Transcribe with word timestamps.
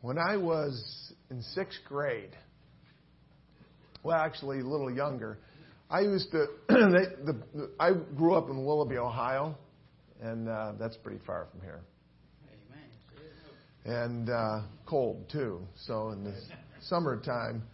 When 0.00 0.16
I 0.16 0.36
was 0.36 1.12
in 1.28 1.42
sixth 1.42 1.80
grade, 1.84 2.36
well, 4.04 4.16
actually 4.16 4.60
a 4.60 4.64
little 4.64 4.90
younger, 4.90 5.38
I 5.90 6.00
used 6.00 6.30
to. 6.30 6.46
they, 6.68 6.74
the, 7.24 7.42
the, 7.54 7.70
I 7.80 7.90
grew 8.16 8.34
up 8.34 8.48
in 8.48 8.64
Willoughby, 8.64 8.96
Ohio, 8.96 9.56
and 10.22 10.48
uh, 10.48 10.72
that's 10.78 10.96
pretty 10.98 11.18
far 11.26 11.48
from 11.50 11.62
here. 11.62 11.80
And 13.84 14.30
uh, 14.30 14.60
cold 14.86 15.28
too. 15.32 15.62
So 15.86 16.10
in 16.10 16.22
the 16.22 16.34
summertime, 16.82 17.64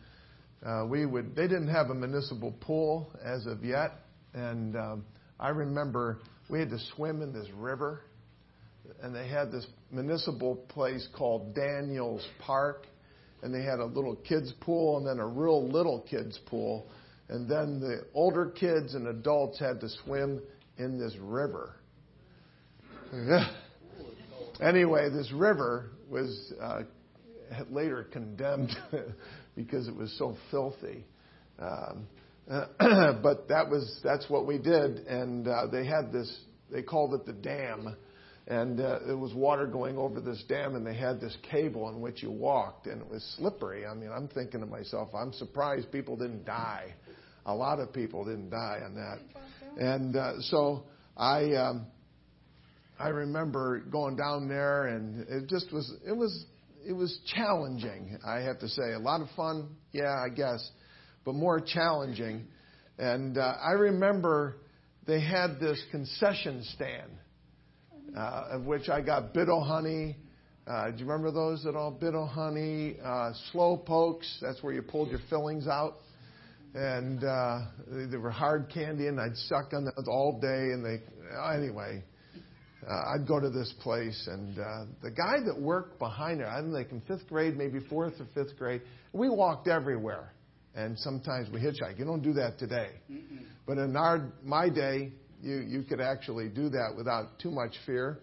uh, 0.64 0.86
we 0.88 1.04
would. 1.04 1.36
They 1.36 1.46
didn't 1.46 1.68
have 1.68 1.90
a 1.90 1.94
municipal 1.94 2.52
pool 2.52 3.12
as 3.22 3.44
of 3.46 3.62
yet, 3.62 3.92
and 4.32 4.76
um, 4.76 5.04
I 5.38 5.50
remember 5.50 6.20
we 6.48 6.58
had 6.58 6.70
to 6.70 6.78
swim 6.94 7.20
in 7.20 7.34
this 7.34 7.48
river, 7.54 8.00
and 9.02 9.14
they 9.14 9.28
had 9.28 9.50
this 9.50 9.66
municipal 9.90 10.56
place 10.56 11.06
called 11.16 11.54
Daniels 11.54 12.26
Park, 12.40 12.86
and 13.42 13.54
they 13.54 13.62
had 13.62 13.78
a 13.78 13.84
little 13.84 14.16
kids 14.16 14.52
pool 14.60 14.98
and 14.98 15.06
then 15.06 15.18
a 15.18 15.26
real 15.26 15.68
little 15.68 16.00
kids 16.08 16.38
pool, 16.46 16.86
and 17.28 17.48
then 17.48 17.80
the 17.80 18.06
older 18.14 18.46
kids 18.46 18.94
and 18.94 19.06
adults 19.08 19.58
had 19.58 19.80
to 19.80 19.88
swim 20.04 20.40
in 20.78 20.98
this 20.98 21.14
river. 21.20 21.76
anyway, 24.60 25.08
this 25.10 25.30
river 25.32 25.90
was 26.10 26.52
uh, 26.60 26.82
later 27.70 28.04
condemned 28.10 28.74
because 29.56 29.88
it 29.88 29.94
was 29.94 30.14
so 30.18 30.36
filthy. 30.50 31.04
Um, 31.58 32.06
but 32.48 33.48
that 33.48 33.68
was 33.70 34.00
that's 34.02 34.28
what 34.28 34.46
we 34.46 34.58
did, 34.58 34.98
and 35.06 35.48
uh, 35.48 35.66
they 35.66 35.86
had 35.86 36.12
this. 36.12 36.40
They 36.70 36.82
called 36.82 37.14
it 37.14 37.24
the 37.24 37.32
dam, 37.32 37.96
and 38.46 38.80
uh, 38.80 39.00
it 39.08 39.18
was 39.18 39.32
water 39.34 39.66
going 39.66 39.96
over 39.96 40.20
this 40.20 40.42
dam, 40.48 40.74
and 40.74 40.86
they 40.86 40.94
had 40.94 41.20
this 41.20 41.36
cable 41.50 41.88
in 41.88 42.00
which 42.00 42.22
you 42.22 42.30
walked, 42.30 42.86
and 42.86 43.00
it 43.00 43.08
was 43.08 43.22
slippery. 43.38 43.86
I 43.86 43.94
mean, 43.94 44.10
I'm 44.14 44.28
thinking 44.28 44.60
to 44.60 44.66
myself, 44.66 45.08
I'm 45.14 45.32
surprised 45.32 45.90
people 45.90 46.16
didn't 46.16 46.44
die. 46.44 46.94
A 47.46 47.54
lot 47.54 47.80
of 47.80 47.92
people 47.92 48.24
didn't 48.24 48.50
die 48.50 48.80
on 48.84 48.94
that, 48.94 49.18
and 49.78 50.16
uh, 50.16 50.40
so 50.40 50.84
I. 51.16 51.52
Um, 51.54 51.86
I 52.96 53.08
remember 53.08 53.80
going 53.80 54.14
down 54.14 54.48
there, 54.48 54.86
and 54.86 55.28
it 55.28 55.48
just 55.48 55.72
was 55.72 55.92
it 56.06 56.16
was 56.16 56.46
it 56.86 56.92
was 56.92 57.18
challenging. 57.34 58.18
I 58.26 58.40
have 58.40 58.58
to 58.60 58.68
say, 58.68 58.92
a 58.92 58.98
lot 58.98 59.20
of 59.20 59.28
fun, 59.36 59.70
yeah, 59.92 60.14
I 60.14 60.28
guess, 60.28 60.68
but 61.24 61.34
more 61.34 61.60
challenging. 61.60 62.46
And 62.98 63.38
uh, 63.38 63.54
I 63.60 63.72
remember 63.72 64.58
they 65.06 65.20
had 65.20 65.58
this 65.60 65.82
concession 65.90 66.62
stand, 66.74 67.10
uh, 68.16 68.48
of 68.52 68.64
which 68.64 68.88
I 68.88 69.00
got 69.00 69.34
Bit-O-Honey. 69.34 70.16
Uh, 70.66 70.90
do 70.90 70.96
you 70.98 71.04
remember 71.04 71.30
those 71.30 71.66
at 71.66 71.74
all? 71.74 71.90
Bit-O-Honey, 71.90 72.96
uh, 73.04 73.32
slow 73.52 73.76
pokes. 73.76 74.38
That's 74.40 74.62
where 74.62 74.72
you 74.72 74.82
pulled 74.82 75.10
your 75.10 75.20
fillings 75.28 75.66
out. 75.66 75.96
And 76.74 77.22
uh, 77.22 77.58
they, 77.86 78.06
they 78.06 78.16
were 78.16 78.30
hard 78.30 78.70
candy, 78.72 79.06
and 79.06 79.20
I'd 79.20 79.36
suck 79.36 79.72
on 79.72 79.84
those 79.84 80.06
all 80.08 80.38
day. 80.40 80.72
And 80.72 80.84
they, 80.84 81.00
anyway, 81.54 82.02
uh, 82.88 83.14
I'd 83.14 83.26
go 83.26 83.40
to 83.40 83.50
this 83.50 83.72
place, 83.80 84.28
and 84.30 84.58
uh, 84.58 84.84
the 85.02 85.10
guy 85.10 85.36
that 85.46 85.58
worked 85.58 85.98
behind 85.98 86.40
it, 86.40 86.46
I 86.46 86.60
don't 86.60 86.72
think 86.72 86.92
in 86.92 87.00
fifth 87.02 87.28
grade, 87.28 87.56
maybe 87.56 87.80
fourth 87.88 88.14
or 88.20 88.26
fifth 88.34 88.58
grade, 88.58 88.82
we 89.12 89.30
walked 89.30 89.68
everywhere, 89.68 90.32
and 90.74 90.98
sometimes 90.98 91.48
we 91.50 91.60
hitchhiked. 91.60 91.98
You 91.98 92.04
don't 92.04 92.22
do 92.22 92.34
that 92.34 92.58
today, 92.58 92.90
Mm-mm. 93.10 93.44
but 93.66 93.78
in 93.78 93.96
our 93.96 94.30
my 94.42 94.68
day, 94.68 95.12
you 95.44 95.56
you 95.58 95.82
could 95.82 96.00
actually 96.00 96.48
do 96.48 96.68
that 96.70 96.94
without 96.96 97.38
too 97.38 97.50
much 97.50 97.74
fear. 97.86 98.18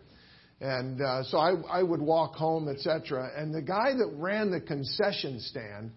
And 0.59 1.01
uh, 1.01 1.23
so 1.23 1.39
I, 1.39 1.53
I 1.79 1.83
would 1.83 2.01
walk 2.01 2.35
home, 2.35 2.67
etc. 2.67 3.31
And 3.35 3.53
the 3.53 3.63
guy 3.63 3.93
that 3.93 4.13
ran 4.15 4.51
the 4.51 4.61
concession 4.61 5.39
stand, 5.39 5.91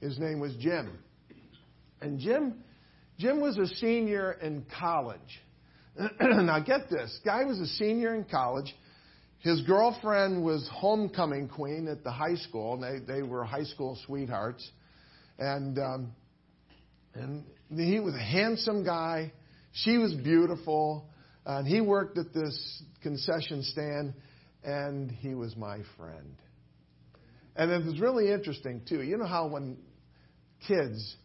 his 0.00 0.18
name 0.18 0.40
was 0.40 0.54
Jim. 0.56 0.98
And 2.00 2.18
Jim, 2.18 2.64
Jim 3.18 3.42
was 3.42 3.58
a 3.58 3.66
senior 3.66 4.32
in 4.32 4.64
college. 4.78 5.18
now 6.20 6.60
get 6.60 6.88
this 6.88 7.20
guy 7.24 7.44
was 7.44 7.58
a 7.60 7.66
senior 7.66 8.14
in 8.14 8.24
college. 8.24 8.74
His 9.40 9.60
girlfriend 9.62 10.44
was 10.44 10.68
homecoming 10.72 11.48
queen 11.48 11.88
at 11.88 12.04
the 12.04 12.10
high 12.10 12.36
school, 12.36 12.74
and 12.74 13.06
they, 13.08 13.14
they 13.14 13.22
were 13.22 13.44
high 13.44 13.64
school 13.64 13.98
sweethearts. 14.06 14.66
And, 15.38 15.78
um, 15.78 16.12
and 17.14 17.44
he 17.74 18.00
was 18.00 18.14
a 18.14 18.22
handsome 18.22 18.84
guy. 18.84 19.32
She 19.72 19.98
was 19.98 20.14
beautiful. 20.14 21.10
And 21.46 21.66
he 21.66 21.80
worked 21.80 22.18
at 22.18 22.32
this 22.32 22.82
concession 23.02 23.62
stand, 23.62 24.14
and 24.62 25.10
he 25.10 25.34
was 25.34 25.56
my 25.56 25.78
friend. 25.96 26.36
And 27.56 27.70
it 27.70 27.84
was 27.84 27.98
really 27.98 28.30
interesting, 28.30 28.82
too. 28.88 29.02
You 29.02 29.16
know 29.16 29.26
how 29.26 29.48
when 29.48 29.78
kids, 30.66 31.16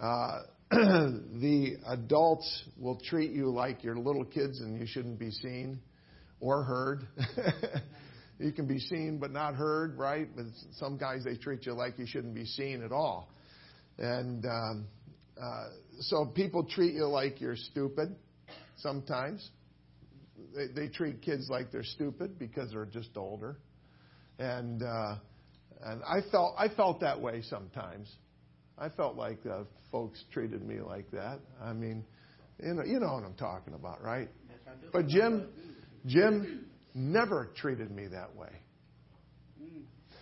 uh, 0.00 0.40
the 0.70 1.76
adults 1.88 2.64
will 2.78 3.00
treat 3.00 3.30
you 3.30 3.50
like 3.50 3.82
you're 3.82 3.96
little 3.96 4.24
kids 4.24 4.60
and 4.60 4.78
you 4.78 4.86
shouldn't 4.86 5.18
be 5.18 5.30
seen 5.30 5.80
or 6.40 6.62
heard. 6.62 7.06
you 8.38 8.52
can 8.52 8.66
be 8.66 8.78
seen 8.78 9.18
but 9.18 9.30
not 9.30 9.54
heard, 9.54 9.96
right? 9.98 10.28
But 10.34 10.46
some 10.72 10.96
guys 10.96 11.24
they 11.24 11.36
treat 11.36 11.66
you 11.66 11.72
like 11.72 11.98
you 11.98 12.06
shouldn't 12.06 12.34
be 12.34 12.44
seen 12.44 12.82
at 12.82 12.92
all. 12.92 13.32
And 13.98 14.44
um, 14.44 14.86
uh, 15.40 15.68
so 16.00 16.26
people 16.26 16.64
treat 16.64 16.94
you 16.94 17.06
like 17.06 17.40
you're 17.40 17.56
stupid 17.56 18.14
sometimes. 18.76 19.50
They, 20.54 20.66
they 20.68 20.88
treat 20.88 21.22
kids 21.22 21.48
like 21.50 21.70
they're 21.70 21.84
stupid 21.84 22.38
because 22.38 22.72
they're 22.72 22.86
just 22.86 23.16
older. 23.16 23.58
And 24.38 24.82
uh, 24.82 25.16
and 25.82 26.02
I 26.02 26.20
felt 26.30 26.54
I 26.58 26.68
felt 26.68 27.00
that 27.00 27.20
way 27.20 27.42
sometimes. 27.42 28.10
I 28.78 28.88
felt 28.88 29.16
like 29.16 29.38
uh, 29.46 29.64
folks 29.92 30.24
treated 30.32 30.66
me 30.66 30.80
like 30.80 31.10
that. 31.10 31.40
I 31.62 31.72
mean, 31.72 32.04
you 32.62 32.74
know, 32.74 32.84
you 32.84 32.98
know 32.98 33.12
what 33.12 33.24
I'm 33.24 33.34
talking 33.34 33.74
about, 33.74 34.02
right? 34.02 34.28
But 34.92 35.06
Jim, 35.08 35.48
Jim 36.06 36.66
never 36.94 37.50
treated 37.56 37.90
me 37.90 38.06
that 38.08 38.34
way. 38.34 38.48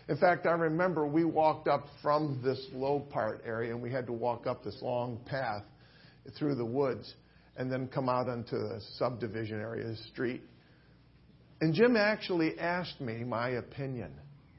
In 0.08 0.16
fact, 0.16 0.46
I 0.46 0.52
remember 0.52 1.06
we 1.06 1.24
walked 1.24 1.68
up 1.68 1.86
from 2.02 2.40
this 2.42 2.66
low 2.72 3.00
part 3.00 3.42
area 3.44 3.72
and 3.72 3.82
we 3.82 3.90
had 3.90 4.06
to 4.06 4.12
walk 4.12 4.46
up 4.46 4.64
this 4.64 4.78
long 4.80 5.20
path 5.26 5.64
through 6.38 6.54
the 6.54 6.64
woods 6.64 7.14
and 7.56 7.70
then 7.70 7.88
come 7.88 8.08
out 8.08 8.28
onto 8.28 8.56
the 8.56 8.80
subdivision 8.96 9.60
area, 9.60 9.86
the 9.86 9.96
street. 10.10 10.42
And 11.60 11.74
Jim 11.74 11.96
actually 11.96 12.58
asked 12.58 13.00
me 13.00 13.24
my 13.24 13.50
opinion 13.50 14.12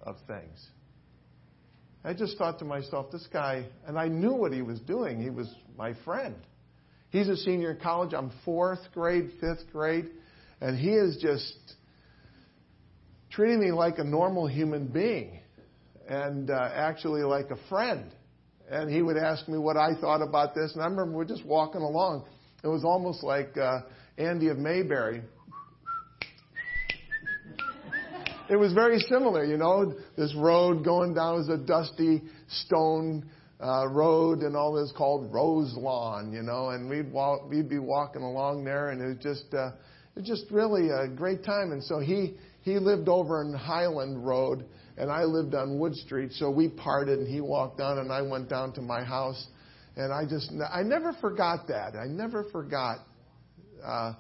of 0.04 0.18
things. 0.28 0.68
I 2.04 2.14
just 2.14 2.38
thought 2.38 2.60
to 2.60 2.66
myself, 2.66 3.12
this 3.12 3.28
guy, 3.32 3.66
and 3.88 3.98
I 3.98 4.08
knew 4.08 4.34
what 4.34 4.54
he 4.54 4.62
was 4.62 4.80
doing. 4.82 5.22
He 5.22 5.30
was 5.30 5.54
my 5.78 5.94
friend. 6.06 6.36
He's 7.10 7.28
a 7.28 7.36
senior 7.36 7.72
in 7.72 7.80
college. 7.80 8.14
I'm 8.14 8.32
fourth 8.46 8.80
grade, 8.94 9.32
fifth 9.42 9.72
grade, 9.72 10.10
and 10.62 10.78
he 10.78 10.92
is 10.92 11.18
just 11.22 11.58
treating 13.32 13.60
me 13.60 13.72
like 13.72 13.98
a 13.98 14.04
normal 14.04 14.48
human 14.48 14.88
being 14.88 15.40
and 16.08 16.50
uh, 16.50 16.70
actually 16.74 17.22
like 17.22 17.50
a 17.52 17.68
friend. 17.70 18.12
And 18.70 18.90
he 18.90 19.02
would 19.02 19.18
ask 19.18 19.48
me 19.48 19.58
what 19.58 19.78
I 19.78 20.00
thought 20.00 20.22
about 20.22 20.54
this, 20.54 20.74
and 20.74 20.84
I 20.84 20.86
remember 20.86 21.18
we're 21.18 21.26
just 21.26 21.46
walking 21.46 21.82
along. 21.82 22.26
It 22.64 22.68
was 22.68 22.84
almost 22.84 23.24
like 23.24 23.58
uh, 23.58 23.82
Andy 24.18 24.50
of 24.50 24.58
Mayberry 24.58 25.24
it 28.50 28.56
was 28.56 28.74
very 28.74 29.00
similar, 29.00 29.46
you 29.46 29.58
know. 29.58 29.94
This 30.18 30.34
road 30.36 30.84
going 30.84 31.14
down 31.14 31.38
was 31.38 31.50
a 31.50 31.58
dusty 31.58 32.24
stone 32.48 33.30
uh, 33.62 33.88
road 33.88 34.40
and 34.40 34.56
all 34.56 34.74
this 34.74 34.92
called 34.98 35.32
Rose 35.32 35.76
Lawn, 35.78 36.34
you 36.34 36.42
know, 36.42 36.70
and 36.70 36.90
we'd 36.90 37.12
walk, 37.12 37.48
we'd 37.50 37.70
be 37.70 37.78
walking 37.78 38.24
along 38.24 38.64
there, 38.64 38.90
and 38.90 39.02
it 39.02 39.06
was 39.06 39.18
just, 39.22 39.54
uh, 39.54 39.68
it 40.16 40.22
was 40.22 40.26
just 40.26 40.46
really 40.50 40.90
a 40.90 41.08
great 41.08 41.44
time. 41.44 41.72
And 41.72 41.84
so 41.84 42.00
he 42.00 42.38
he 42.70 42.80
lived 42.80 43.10
over 43.10 43.42
in 43.42 43.54
Highland 43.54 44.26
Road, 44.26 44.66
and 44.98 45.12
I 45.12 45.24
lived 45.24 45.56
on 45.56 45.80
Wood 45.80 45.96
Street, 45.96 46.32
so 46.34 46.50
we 46.50 46.70
parted, 46.70 47.20
and 47.20 47.28
he 47.28 47.42
walked 47.42 47.78
down, 47.78 48.00
and 48.00 48.12
I 48.12 48.22
went 48.22 48.50
down 48.50 48.74
to 48.74 48.82
my 48.82 49.04
house, 49.04 49.48
and 49.96 50.14
I 50.14 50.26
just 50.26 50.52
I 50.72 50.84
never 50.84 51.14
forgot 51.20 51.68
that. 51.68 51.96
I 51.96 52.08
never 52.08 52.46
forgot 52.52 53.00
uh, 53.84 54.14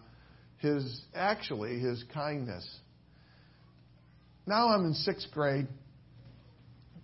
his 0.57 1.01
actually 1.13 1.79
his 1.79 2.03
kindness. 2.13 2.67
Now 4.45 4.69
I'm 4.69 4.85
in 4.85 4.93
sixth 4.93 5.27
grade, 5.31 5.67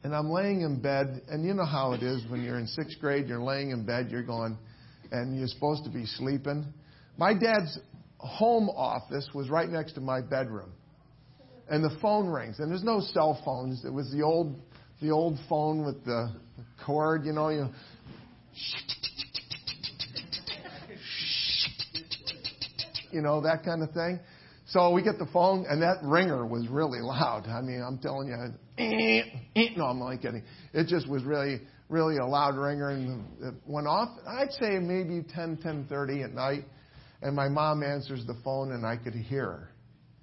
and 0.03 0.15
I'm 0.15 0.29
laying 0.29 0.61
in 0.61 0.81
bed, 0.81 1.21
and 1.27 1.45
you 1.45 1.53
know 1.53 1.65
how 1.65 1.93
it 1.93 2.01
is 2.01 2.23
when 2.29 2.43
you're 2.43 2.59
in 2.59 2.67
sixth 2.67 2.99
grade, 2.99 3.27
you're 3.27 3.43
laying 3.43 3.71
in 3.71 3.85
bed, 3.85 4.09
you're 4.09 4.23
going, 4.23 4.57
and 5.11 5.37
you're 5.37 5.47
supposed 5.47 5.83
to 5.83 5.89
be 5.89 6.05
sleeping. 6.05 6.65
My 7.17 7.33
dad's 7.33 7.77
home 8.17 8.69
office 8.69 9.29
was 9.33 9.49
right 9.49 9.69
next 9.69 9.93
to 9.93 10.01
my 10.01 10.21
bedroom, 10.21 10.71
and 11.69 11.83
the 11.83 11.95
phone 12.01 12.27
rings, 12.27 12.59
and 12.59 12.69
there's 12.69 12.83
no 12.83 12.99
cell 12.99 13.41
phones. 13.43 13.83
It 13.85 13.93
was 13.93 14.11
the 14.11 14.21
old, 14.21 14.59
the 15.01 15.11
old 15.11 15.37
phone 15.49 15.85
with 15.85 16.03
the 16.05 16.31
cord, 16.85 17.25
you 17.25 17.33
know, 17.33 17.49
you. 17.49 17.69
You 23.11 23.21
know 23.21 23.41
that 23.41 23.63
kind 23.63 23.81
of 23.81 23.91
thing. 23.91 24.19
So 24.67 24.91
we 24.91 25.01
get 25.03 25.17
the 25.19 25.27
phone, 25.31 25.65
and 25.69 25.81
that 25.81 25.99
ringer 26.03 26.45
was 26.45 26.67
really 26.67 26.99
loud. 26.99 27.47
I 27.47 27.61
mean, 27.61 27.81
I'm 27.81 27.97
telling 27.99 28.27
you, 28.27 29.73
no, 29.77 29.85
I'm 29.85 30.17
kidding. 30.17 30.43
It 30.73 30.87
just 30.87 31.07
was 31.07 31.23
really, 31.23 31.61
really 31.87 32.17
a 32.17 32.25
loud 32.25 32.57
ringer, 32.57 32.89
and 32.89 33.23
it 33.41 33.53
went 33.65 33.87
off. 33.87 34.09
I'd 34.27 34.51
say 34.53 34.79
maybe 34.79 35.23
10, 35.33 35.57
10:30 35.57 36.25
at 36.25 36.33
night, 36.33 36.65
and 37.21 37.35
my 37.35 37.47
mom 37.47 37.83
answers 37.83 38.25
the 38.25 38.35
phone, 38.43 38.71
and 38.73 38.85
I 38.85 38.97
could 38.97 39.13
hear 39.13 39.45
her, 39.45 39.69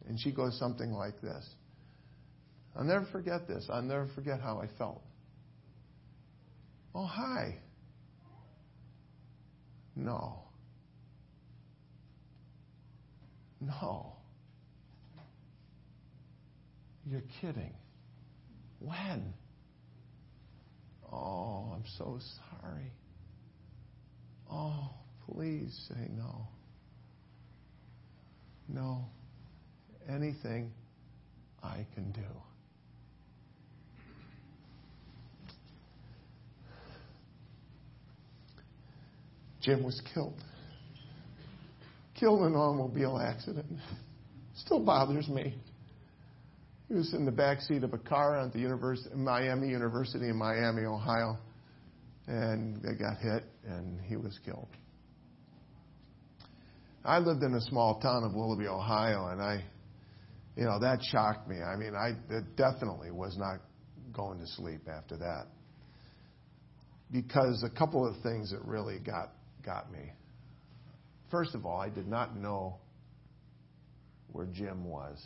and 0.09 0.19
she 0.19 0.33
goes 0.33 0.59
something 0.59 0.93
like 0.93 1.21
this. 1.21 1.47
I'll 2.77 2.85
never 2.85 3.07
forget 3.13 3.47
this. 3.47 3.67
I'll 3.71 3.83
never 3.83 4.09
forget 4.15 4.41
how 4.41 4.61
I 4.61 4.67
felt. 4.79 5.03
Oh, 6.95 7.07
hi. 7.07 7.57
No. 9.95 10.43
No. 13.61 14.17
You're 17.07 17.23
kidding. 17.41 17.75
When? 18.79 19.35
Oh, 21.13 21.73
I'm 21.75 21.85
so 21.99 22.19
sorry. 22.61 22.93
Oh, 24.51 24.91
please 25.29 25.89
say 25.89 26.09
no. 26.17 26.49
No. 28.69 29.05
Anything 30.09 30.73
I 31.63 31.87
can 31.95 32.13
do. 32.13 32.21
Jim 39.63 39.85
was 39.85 40.01
killed. 40.13 40.35
Killed 42.19 42.41
in 42.41 42.47
an 42.49 42.55
automobile 42.55 43.19
accident. 43.19 43.67
Still 44.57 44.85
bothers 44.85 45.29
me. 45.29 45.55
He 46.89 46.95
was 46.95 47.15
in 47.15 47.25
the 47.25 47.33
back 47.33 47.61
seat 47.61 47.85
of 47.85 47.95
a 47.95 47.99
car 47.99 48.39
at 48.39 48.53
the 48.53 48.59
University, 48.59 49.15
Miami 49.15 49.69
University 49.69 50.29
in 50.29 50.37
Miami, 50.37 50.83
Ohio, 50.83 51.39
and 52.27 52.83
they 52.83 52.95
got 52.95 53.19
hit, 53.19 53.45
and 53.67 54.01
he 54.03 54.17
was 54.17 54.39
killed. 54.45 54.69
I 57.05 57.19
lived 57.19 57.43
in 57.43 57.55
a 57.55 57.61
small 57.63 58.01
town 58.01 58.25
of 58.25 58.35
Willoughby, 58.35 58.67
Ohio, 58.67 59.29
and 59.29 59.41
I, 59.41 59.65
you 60.57 60.65
know, 60.65 60.79
that 60.81 60.99
shocked 61.11 61.49
me. 61.49 61.57
I 61.63 61.77
mean, 61.77 61.95
I 61.95 62.13
definitely 62.57 63.11
was 63.11 63.37
not 63.39 63.61
going 64.13 64.39
to 64.41 64.47
sleep 64.47 64.83
after 64.89 65.17
that 65.17 65.47
because 67.11 67.65
a 67.65 67.71
couple 67.71 68.07
of 68.07 68.21
things 68.23 68.51
that 68.51 68.63
really 68.65 68.99
got 68.99 69.33
got 69.65 69.91
me. 69.93 70.13
First 71.31 71.55
of 71.55 71.65
all, 71.65 71.81
I 71.81 71.89
did 71.89 72.07
not 72.07 72.37
know 72.37 72.77
where 74.33 74.47
Jim 74.47 74.85
was. 74.85 75.23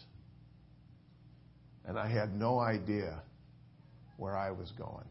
And 1.85 1.99
I 1.99 2.09
had 2.09 2.35
no 2.35 2.59
idea 2.59 3.23
where 4.17 4.37
I 4.37 4.51
was 4.51 4.73
going. 4.77 5.07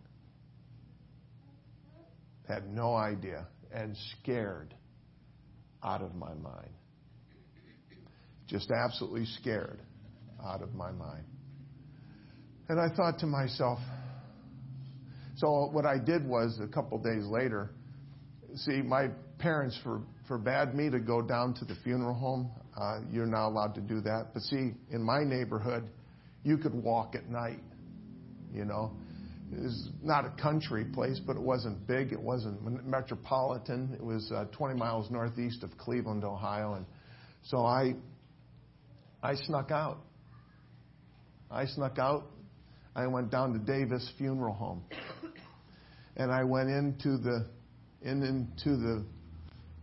Had 2.47 2.69
no 2.69 2.95
idea. 2.95 3.47
And 3.73 3.95
scared 4.21 4.73
out 5.83 6.01
of 6.01 6.15
my 6.15 6.33
mind. 6.33 6.71
Just 8.47 8.71
absolutely 8.71 9.25
scared 9.41 9.81
out 10.45 10.61
of 10.61 10.73
my 10.73 10.91
mind. 10.91 11.25
And 12.69 12.79
I 12.79 12.93
thought 12.95 13.19
to 13.19 13.27
myself, 13.27 13.79
so 15.37 15.69
what 15.71 15.85
I 15.85 15.97
did 15.97 16.25
was 16.25 16.59
a 16.63 16.67
couple 16.67 16.97
days 16.97 17.25
later, 17.25 17.71
see, 18.55 18.81
my 18.81 19.09
parents 19.37 19.77
for, 19.83 20.01
forbade 20.27 20.73
me 20.73 20.89
to 20.89 20.99
go 20.99 21.21
down 21.21 21.53
to 21.55 21.65
the 21.65 21.75
funeral 21.83 22.13
home. 22.13 22.51
Uh, 22.79 22.99
you're 23.11 23.25
not 23.25 23.49
allowed 23.49 23.75
to 23.75 23.81
do 23.81 24.01
that. 24.01 24.33
But 24.33 24.43
see, 24.43 24.71
in 24.91 25.03
my 25.03 25.23
neighborhood, 25.23 25.89
you 26.43 26.57
could 26.57 26.73
walk 26.73 27.15
at 27.15 27.29
night. 27.29 27.59
You 28.53 28.65
know, 28.65 28.91
it 29.51 29.61
was 29.61 29.89
not 30.01 30.25
a 30.25 30.29
country 30.41 30.85
place, 30.85 31.19
but 31.25 31.35
it 31.35 31.41
wasn't 31.41 31.85
big. 31.85 32.13
It 32.13 32.21
wasn't 32.21 32.85
metropolitan. 32.85 33.93
It 33.93 34.03
was 34.03 34.31
uh, 34.33 34.45
20 34.45 34.75
miles 34.75 35.11
northeast 35.11 35.63
of 35.63 35.77
Cleveland, 35.77 36.23
Ohio, 36.23 36.73
and 36.75 36.85
so 37.43 37.65
I, 37.65 37.95
I 39.21 39.35
snuck 39.35 39.71
out. 39.71 39.99
I 41.51 41.65
snuck 41.65 41.99
out. 41.99 42.25
I 42.95 43.07
went 43.07 43.29
down 43.29 43.53
to 43.53 43.59
Davis 43.59 44.09
Funeral 44.17 44.53
Home, 44.53 44.83
and 46.15 46.31
I 46.31 46.43
went 46.43 46.69
into 46.69 47.17
the 47.17 47.47
in 48.01 48.23
into 48.23 48.77
the 48.77 49.05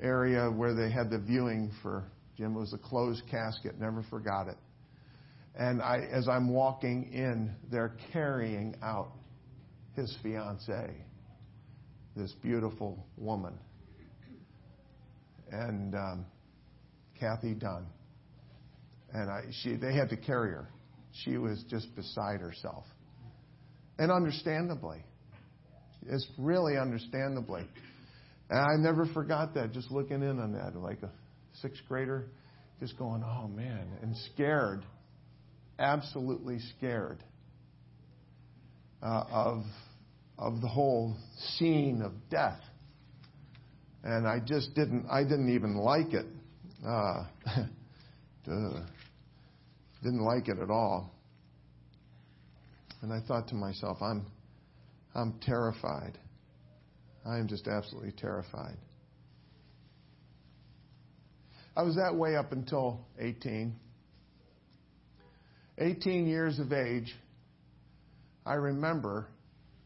area 0.01 0.51
where 0.51 0.75
they 0.75 0.91
had 0.91 1.11
the 1.11 1.19
viewing 1.19 1.71
for 1.83 2.05
Jim. 2.37 2.57
It 2.57 2.59
was 2.59 2.73
a 2.73 2.79
closed 2.79 3.23
casket, 3.31 3.79
never 3.79 4.03
forgot 4.11 4.49
it. 4.49 4.57
And 5.55 5.83
I, 5.83 5.99
as 6.11 6.29
I'm 6.29 6.49
walking 6.49 7.13
in, 7.13 7.55
they're 7.71 7.95
carrying 8.13 8.75
out 8.83 9.13
his 9.95 10.17
fiancee, 10.23 10.95
this 12.17 12.33
beautiful 12.43 13.05
woman, 13.19 13.53
and 15.51 15.95
um, 15.95 16.27
Kathy 17.21 17.53
Dunn. 17.53 17.87
And 19.13 19.31
I, 19.31 19.43
she, 19.63 19.77
they 19.77 19.95
had 19.95 20.09
to 20.09 20.17
carry 20.17 20.53
her. 20.53 20.69
She 21.25 21.37
was 21.37 21.63
just 21.69 21.95
beside 21.95 22.41
herself, 22.41 22.85
and 23.99 24.11
understandably, 24.11 25.05
it's 26.07 26.27
really 26.39 26.77
understandably. 26.79 27.67
And 28.51 28.59
I 28.59 28.77
never 28.79 29.07
forgot 29.13 29.55
that, 29.55 29.73
just 29.73 29.91
looking 29.91 30.23
in 30.23 30.39
on 30.39 30.53
that, 30.53 30.77
like 30.77 31.03
a 31.03 31.11
sixth 31.61 31.83
grader, 31.89 32.27
just 32.81 32.99
going, 32.99 33.23
oh 33.23 33.49
man, 33.49 33.87
and 34.03 34.17
scared, 34.35 34.85
absolutely 35.79 36.59
scared 36.77 37.23
uh, 39.03 39.25
of, 39.31 39.65
of 40.39 40.61
the 40.61 40.69
whole 40.69 41.17
scene 41.57 42.03
of 42.03 42.13
death. 42.31 42.61
And 44.05 44.27
I 44.27 44.41
just 44.41 44.75
didn't, 44.75 45.07
I 45.11 45.23
didn't 45.23 45.55
even 45.55 45.77
like 45.77 46.13
it. 46.13 46.27
Uh, 46.87 47.25
didn't 50.03 50.21
like 50.23 50.49
it 50.49 50.59
at 50.59 50.71
all. 50.71 51.15
And 53.03 53.13
I 53.13 53.21
thought 53.21 53.49
to 53.49 53.55
myself, 53.55 53.99
I'm, 54.01 54.27
I'm 55.15 55.39
terrified. 55.41 56.19
I 57.25 57.39
am 57.39 57.49
just 57.49 57.69
absolutely 57.69 58.13
terrified. 58.13 58.77
I 61.77 61.83
was 61.83 61.97
that 61.97 62.15
way 62.15 62.37
up 62.37 62.53
until 62.53 63.01
18. 63.19 63.75
18 65.79 66.27
years 66.27 66.59
of 66.59 66.73
age, 66.73 67.15
I 68.45 68.55
remember 68.55 69.29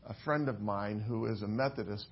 a 0.09 0.15
friend 0.25 0.49
of 0.49 0.61
mine 0.61 1.01
who 1.01 1.27
is 1.27 1.43
a 1.43 1.49
Methodist. 1.49 2.09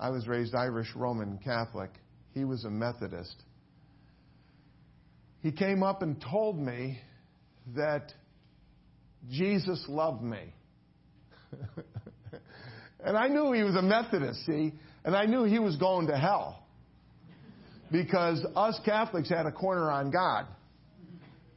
I 0.00 0.10
was 0.10 0.26
raised 0.26 0.54
Irish 0.54 0.88
Roman 0.96 1.38
Catholic. 1.38 1.90
He 2.32 2.44
was 2.44 2.64
a 2.64 2.70
Methodist. 2.70 3.42
He 5.44 5.52
came 5.52 5.84
up 5.84 6.02
and 6.02 6.20
told 6.20 6.58
me 6.58 6.98
that 7.76 8.12
Jesus 9.30 9.84
loved 9.88 10.22
me. 10.22 10.40
And 13.06 13.18
I 13.18 13.28
knew 13.28 13.52
he 13.52 13.62
was 13.62 13.76
a 13.76 13.82
Methodist, 13.82 14.46
see, 14.46 14.72
and 15.04 15.14
I 15.14 15.26
knew 15.26 15.44
he 15.44 15.58
was 15.58 15.76
going 15.76 16.06
to 16.06 16.16
hell. 16.16 16.64
Because 17.92 18.44
us 18.56 18.80
Catholics 18.82 19.28
had 19.28 19.44
a 19.44 19.52
corner 19.52 19.90
on 19.90 20.10
God. 20.10 20.46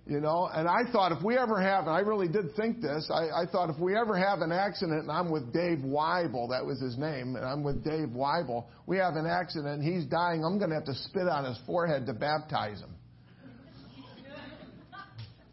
You 0.06 0.20
know, 0.20 0.50
and 0.54 0.68
I 0.68 0.92
thought 0.92 1.14
if 1.14 1.24
we 1.24 1.38
ever 1.38 1.62
have, 1.62 1.86
and 1.86 1.96
I 1.96 2.00
really 2.00 2.28
did 2.28 2.54
think 2.58 2.82
this, 2.82 3.10
I, 3.10 3.44
I 3.44 3.46
thought 3.50 3.70
if 3.70 3.80
we 3.80 3.96
ever 3.96 4.18
have 4.18 4.40
an 4.40 4.52
accident 4.52 5.04
and 5.04 5.12
I'm 5.12 5.32
with 5.32 5.54
Dave 5.54 5.80
Weibel, 5.80 6.50
that 6.50 6.66
was 6.66 6.82
his 6.82 6.98
name, 6.98 7.38
and 7.38 7.46
I'm 7.46 7.64
with 7.64 7.82
Dave 7.82 8.10
Weibel, 8.10 8.66
we 8.86 8.98
have 8.98 9.16
an 9.16 9.26
accident 9.26 9.82
and 9.82 9.84
he's 9.84 10.06
dying, 10.06 10.44
I'm 10.44 10.58
going 10.58 10.70
to 10.72 10.76
have 10.76 10.86
to 10.86 10.96
spit 10.96 11.30
on 11.30 11.46
his 11.46 11.58
forehead 11.66 12.06
to 12.08 12.14
baptize 12.14 12.80
him. 12.82 12.97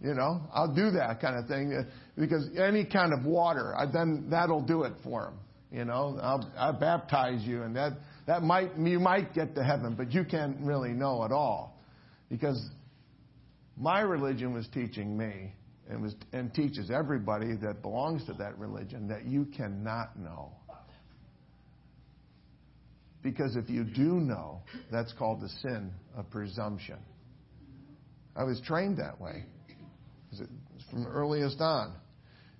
You 0.04 0.12
know, 0.12 0.42
I'll 0.52 0.72
do 0.72 0.90
that 0.90 1.22
kind 1.22 1.38
of 1.38 1.48
thing 1.48 1.72
uh, 1.72 1.90
because 2.14 2.50
any 2.58 2.84
kind 2.84 3.14
of 3.14 3.24
water, 3.24 3.74
then 3.90 4.26
that'll 4.28 4.60
do 4.60 4.82
it 4.82 4.92
for 5.02 5.28
him. 5.28 5.38
You 5.72 5.86
know, 5.86 6.18
I'll, 6.22 6.52
I'll 6.58 6.78
baptize 6.78 7.42
you, 7.42 7.62
and 7.62 7.74
that 7.74 7.92
that 8.26 8.42
might 8.42 8.76
you 8.76 9.00
might 9.00 9.32
get 9.32 9.54
to 9.54 9.64
heaven, 9.64 9.94
but 9.96 10.12
you 10.12 10.24
can't 10.24 10.58
really 10.60 10.90
know 10.90 11.24
at 11.24 11.32
all, 11.32 11.80
because 12.28 12.62
my 13.78 14.00
religion 14.00 14.52
was 14.52 14.68
teaching 14.74 15.16
me 15.16 15.54
and 15.88 16.02
was 16.02 16.14
and 16.34 16.52
teaches 16.52 16.90
everybody 16.90 17.56
that 17.56 17.80
belongs 17.80 18.26
to 18.26 18.34
that 18.34 18.58
religion 18.58 19.08
that 19.08 19.24
you 19.24 19.46
cannot 19.56 20.18
know. 20.18 20.52
Because 23.22 23.56
if 23.56 23.70
you 23.70 23.84
do 23.84 24.20
know, 24.20 24.60
that's 24.92 25.14
called 25.14 25.40
the 25.40 25.48
sin 25.62 25.90
of 26.14 26.28
presumption. 26.28 26.98
I 28.36 28.44
was 28.44 28.60
trained 28.66 28.98
that 28.98 29.18
way 29.18 29.46
from 30.90 31.06
earliest 31.06 31.60
on. 31.60 31.94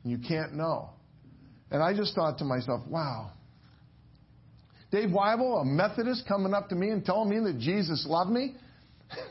You 0.05 0.19
can't 0.19 0.55
know. 0.55 0.91
And 1.71 1.83
I 1.83 1.95
just 1.95 2.15
thought 2.15 2.39
to 2.39 2.45
myself, 2.45 2.83
wow. 2.89 3.33
Dave 4.91 5.09
Weibel, 5.09 5.63
a 5.63 5.65
Methodist, 5.65 6.25
coming 6.29 6.55
up 6.55 6.69
to 6.69 6.75
me 6.75 6.91
and 6.91 7.05
telling 7.05 7.29
me 7.29 7.41
that 7.51 7.59
Jesus 7.59 8.07
loved 8.09 8.31
me? 8.31 8.55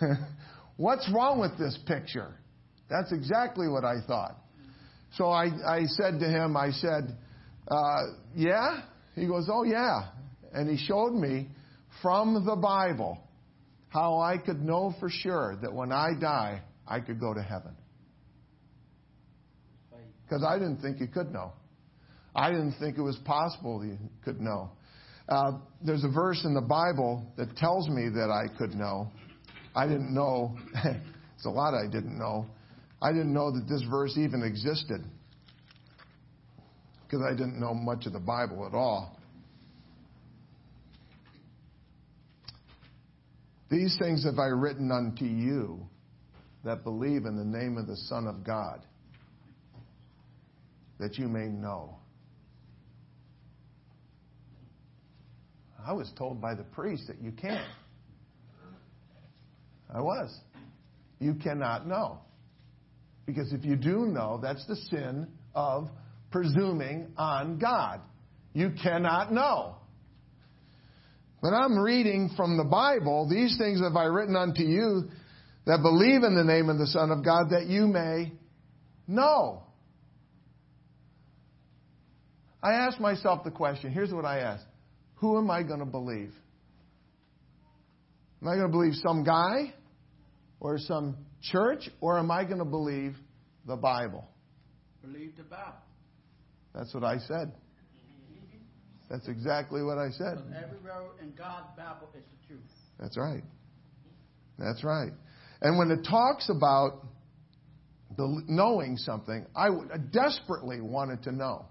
What's 0.77 1.09
wrong 1.13 1.39
with 1.39 1.57
this 1.57 1.77
picture? 1.87 2.33
That's 2.89 3.11
exactly 3.11 3.67
what 3.67 3.85
I 3.85 3.95
thought. 4.05 4.35
So 5.15 5.27
I, 5.27 5.45
I 5.65 5.85
said 5.85 6.19
to 6.19 6.27
him, 6.27 6.57
I 6.57 6.71
said, 6.71 7.15
uh, 7.67 8.01
Yeah? 8.35 8.81
He 9.15 9.27
goes, 9.27 9.47
Oh, 9.51 9.63
yeah. 9.63 10.09
And 10.53 10.69
he 10.69 10.83
showed 10.85 11.13
me 11.13 11.47
from 12.01 12.45
the 12.45 12.55
Bible 12.55 13.19
how 13.89 14.19
I 14.19 14.37
could 14.37 14.61
know 14.61 14.93
for 14.99 15.09
sure 15.09 15.57
that 15.61 15.71
when 15.71 15.91
I 15.91 16.09
die, 16.19 16.61
I 16.87 16.99
could 16.99 17.19
go 17.19 17.33
to 17.33 17.41
heaven. 17.41 17.75
Because 20.23 20.43
I 20.43 20.57
didn't 20.57 20.81
think 20.81 20.99
you 20.99 21.07
could 21.07 21.31
know. 21.31 21.53
I 22.35 22.49
didn't 22.49 22.75
think 22.79 22.97
it 22.97 23.01
was 23.01 23.17
possible 23.25 23.85
you 23.85 23.97
could 24.23 24.41
know. 24.41 24.71
Uh, 25.29 25.53
there's 25.85 26.03
a 26.03 26.09
verse 26.09 26.43
in 26.43 26.53
the 26.53 26.61
Bible 26.61 27.25
that 27.37 27.55
tells 27.55 27.87
me 27.87 28.09
that 28.09 28.29
I 28.29 28.55
could 28.57 28.73
know. 28.73 29.11
I 29.75 29.87
didn't 29.87 30.13
know. 30.13 30.57
it's 31.35 31.45
a 31.45 31.49
lot 31.49 31.73
I 31.73 31.89
didn't 31.89 32.17
know. 32.17 32.45
I 33.01 33.11
didn't 33.11 33.33
know 33.33 33.51
that 33.51 33.67
this 33.67 33.83
verse 33.89 34.17
even 34.17 34.43
existed 34.43 35.03
because 37.05 37.21
I 37.29 37.31
didn't 37.31 37.59
know 37.59 37.73
much 37.73 38.05
of 38.05 38.13
the 38.13 38.19
Bible 38.19 38.65
at 38.65 38.73
all. 38.73 39.19
These 43.69 43.97
things 43.99 44.23
have 44.25 44.39
I 44.39 44.47
written 44.47 44.91
unto 44.91 45.25
you 45.25 45.87
that 46.63 46.83
believe 46.83 47.25
in 47.25 47.35
the 47.35 47.43
name 47.43 47.77
of 47.77 47.87
the 47.87 47.97
Son 47.97 48.27
of 48.27 48.43
God, 48.43 48.85
that 51.03 51.17
you 51.17 51.27
may 51.27 51.49
know. 51.49 51.97
I 55.85 55.91
was 55.91 56.09
told 56.17 56.39
by 56.39 56.55
the 56.55 56.63
priest 56.63 57.07
that 57.07 57.21
you 57.21 57.33
can't. 57.33 57.67
I 59.93 59.99
was. 59.99 60.33
You 61.19 61.33
cannot 61.33 61.85
know. 61.87 62.19
Because 63.25 63.51
if 63.51 63.65
you 63.65 63.75
do 63.75 64.05
know, 64.05 64.39
that's 64.41 64.65
the 64.65 64.77
sin 64.77 65.27
of 65.53 65.89
presuming 66.31 67.11
on 67.17 67.59
God. 67.59 67.99
You 68.53 68.71
cannot 68.81 69.33
know. 69.33 69.75
But 71.41 71.49
I'm 71.49 71.77
reading 71.77 72.29
from 72.37 72.55
the 72.55 72.63
Bible, 72.63 73.27
these 73.29 73.57
things 73.57 73.81
have 73.81 73.97
I 73.97 74.05
written 74.05 74.37
unto 74.37 74.63
you 74.63 75.09
that 75.65 75.79
believe 75.81 76.23
in 76.23 76.33
the 76.33 76.45
name 76.45 76.69
of 76.69 76.77
the 76.77 76.87
Son 76.87 77.11
of 77.11 77.25
God, 77.25 77.49
that 77.49 77.65
you 77.67 77.87
may 77.87 78.31
know. 79.05 79.62
I 82.63 82.71
asked 82.71 83.01
myself 83.01 83.43
the 83.43 83.51
question 83.51 83.91
here's 83.91 84.13
what 84.13 84.25
I 84.25 84.39
asked 84.39 84.65
Who 85.15 85.37
am 85.37 85.51
I 85.51 85.63
going 85.63 85.79
to 85.79 85.85
believe? 85.85 86.33
Am 88.41 88.47
I 88.47 88.55
going 88.55 88.67
to 88.67 88.71
believe 88.71 88.93
some 88.95 89.23
guy 89.23 89.73
or 90.59 90.77
some 90.77 91.17
church, 91.41 91.89
or 91.99 92.17
am 92.17 92.31
I 92.31 92.45
going 92.45 92.59
to 92.59 92.65
believe 92.65 93.15
the 93.67 93.75
Bible? 93.75 94.25
Believe 95.01 95.35
the 95.35 95.43
Bible. 95.43 95.73
That's 96.73 96.93
what 96.93 97.03
I 97.03 97.17
said. 97.17 97.51
That's 99.09 99.27
exactly 99.27 99.83
what 99.83 99.97
I 99.97 100.09
said. 100.09 100.41
every 100.55 100.79
word 100.79 101.11
in 101.21 101.33
God's 101.37 101.67
Bible 101.77 102.09
is 102.17 102.23
the 102.23 102.47
truth. 102.47 102.61
That's 102.99 103.17
right. 103.17 103.43
That's 104.57 104.83
right. 104.83 105.11
And 105.61 105.77
when 105.77 105.91
it 105.91 106.03
talks 106.09 106.49
about 106.49 107.05
the 108.17 108.43
knowing 108.47 108.97
something, 108.97 109.45
I 109.55 109.69
desperately 110.11 110.81
wanted 110.81 111.23
to 111.23 111.31
know. 111.31 111.65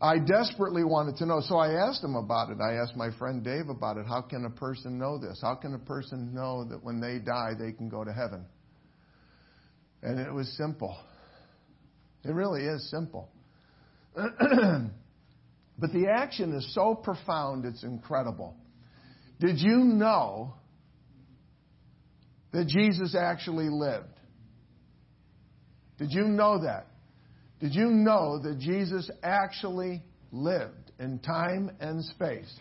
I 0.00 0.18
desperately 0.18 0.84
wanted 0.84 1.16
to 1.16 1.26
know. 1.26 1.40
So 1.40 1.56
I 1.56 1.88
asked 1.88 2.04
him 2.04 2.16
about 2.16 2.50
it. 2.50 2.58
I 2.60 2.74
asked 2.74 2.96
my 2.96 3.08
friend 3.18 3.42
Dave 3.42 3.68
about 3.68 3.96
it. 3.96 4.06
How 4.06 4.20
can 4.20 4.44
a 4.44 4.50
person 4.50 4.98
know 4.98 5.18
this? 5.18 5.40
How 5.42 5.54
can 5.54 5.74
a 5.74 5.78
person 5.78 6.34
know 6.34 6.64
that 6.64 6.84
when 6.84 7.00
they 7.00 7.18
die, 7.18 7.52
they 7.58 7.72
can 7.72 7.88
go 7.88 8.04
to 8.04 8.12
heaven? 8.12 8.44
And 10.02 10.20
it 10.20 10.32
was 10.32 10.54
simple. 10.56 10.96
It 12.24 12.32
really 12.32 12.62
is 12.62 12.90
simple. 12.90 13.30
But 15.78 15.92
the 15.92 16.08
action 16.08 16.54
is 16.54 16.74
so 16.74 16.94
profound, 16.94 17.64
it's 17.64 17.82
incredible. 17.82 18.56
Did 19.38 19.58
you 19.58 19.76
know 19.76 20.54
that 22.52 22.66
Jesus 22.66 23.14
actually 23.14 23.68
lived? 23.68 24.06
Did 25.98 26.12
you 26.12 26.24
know 26.24 26.62
that? 26.62 26.86
Did 27.60 27.74
you 27.74 27.88
know 27.88 28.38
that 28.42 28.58
Jesus 28.58 29.10
actually 29.22 30.02
lived 30.30 30.92
in 30.98 31.18
time 31.20 31.70
and 31.80 32.04
space? 32.04 32.54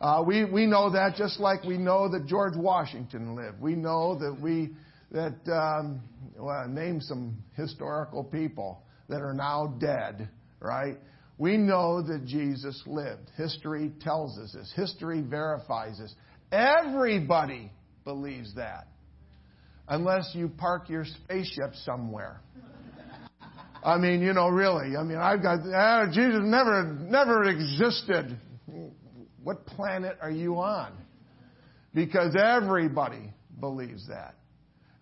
Uh, 0.00 0.22
we, 0.26 0.44
we 0.44 0.66
know 0.66 0.90
that 0.90 1.16
just 1.16 1.40
like 1.40 1.64
we 1.64 1.78
know 1.78 2.08
that 2.10 2.26
George 2.26 2.56
Washington 2.56 3.34
lived. 3.34 3.60
We 3.60 3.74
know 3.74 4.18
that 4.18 4.38
we 4.40 4.70
that 5.12 5.36
um, 5.50 6.02
well, 6.38 6.68
name 6.68 7.00
some 7.00 7.36
historical 7.54 8.24
people 8.24 8.82
that 9.08 9.20
are 9.20 9.32
now 9.32 9.74
dead, 9.78 10.28
right? 10.60 10.98
We 11.38 11.56
know 11.56 12.02
that 12.02 12.24
Jesus 12.26 12.82
lived. 12.86 13.30
History 13.36 13.92
tells 14.00 14.38
us 14.38 14.52
this. 14.52 14.72
History 14.74 15.20
verifies 15.20 15.98
this. 15.98 16.14
Everybody 16.50 17.70
believes 18.04 18.54
that. 18.54 18.88
Unless 19.88 20.30
you 20.34 20.48
park 20.48 20.88
your 20.88 21.04
spaceship 21.04 21.74
somewhere. 21.84 22.40
I 23.86 23.98
mean, 23.98 24.20
you 24.20 24.32
know, 24.32 24.48
really. 24.48 24.96
I 24.96 25.04
mean, 25.04 25.16
I've 25.16 25.40
got 25.40 25.60
ah, 25.72 26.06
Jesus 26.12 26.40
never 26.42 26.82
never 26.82 27.44
existed. 27.44 28.36
What 29.44 29.64
planet 29.64 30.18
are 30.20 30.30
you 30.30 30.56
on? 30.56 30.92
Because 31.94 32.34
everybody 32.36 33.32
believes 33.60 34.08
that. 34.08 34.34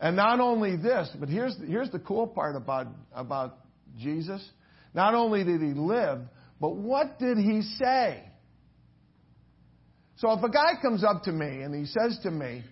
And 0.00 0.16
not 0.16 0.38
only 0.38 0.76
this, 0.76 1.08
but 1.18 1.30
here's 1.30 1.56
here's 1.66 1.90
the 1.92 1.98
cool 1.98 2.26
part 2.26 2.56
about 2.56 2.88
about 3.14 3.56
Jesus. 3.98 4.46
Not 4.92 5.14
only 5.14 5.44
did 5.44 5.62
he 5.62 5.72
live, 5.72 6.20
but 6.60 6.76
what 6.76 7.18
did 7.18 7.38
he 7.38 7.62
say? 7.82 8.22
So 10.16 10.30
if 10.32 10.44
a 10.44 10.50
guy 10.50 10.72
comes 10.82 11.02
up 11.02 11.22
to 11.22 11.32
me 11.32 11.62
and 11.62 11.74
he 11.74 11.86
says 11.86 12.18
to 12.22 12.30
me, 12.30 12.62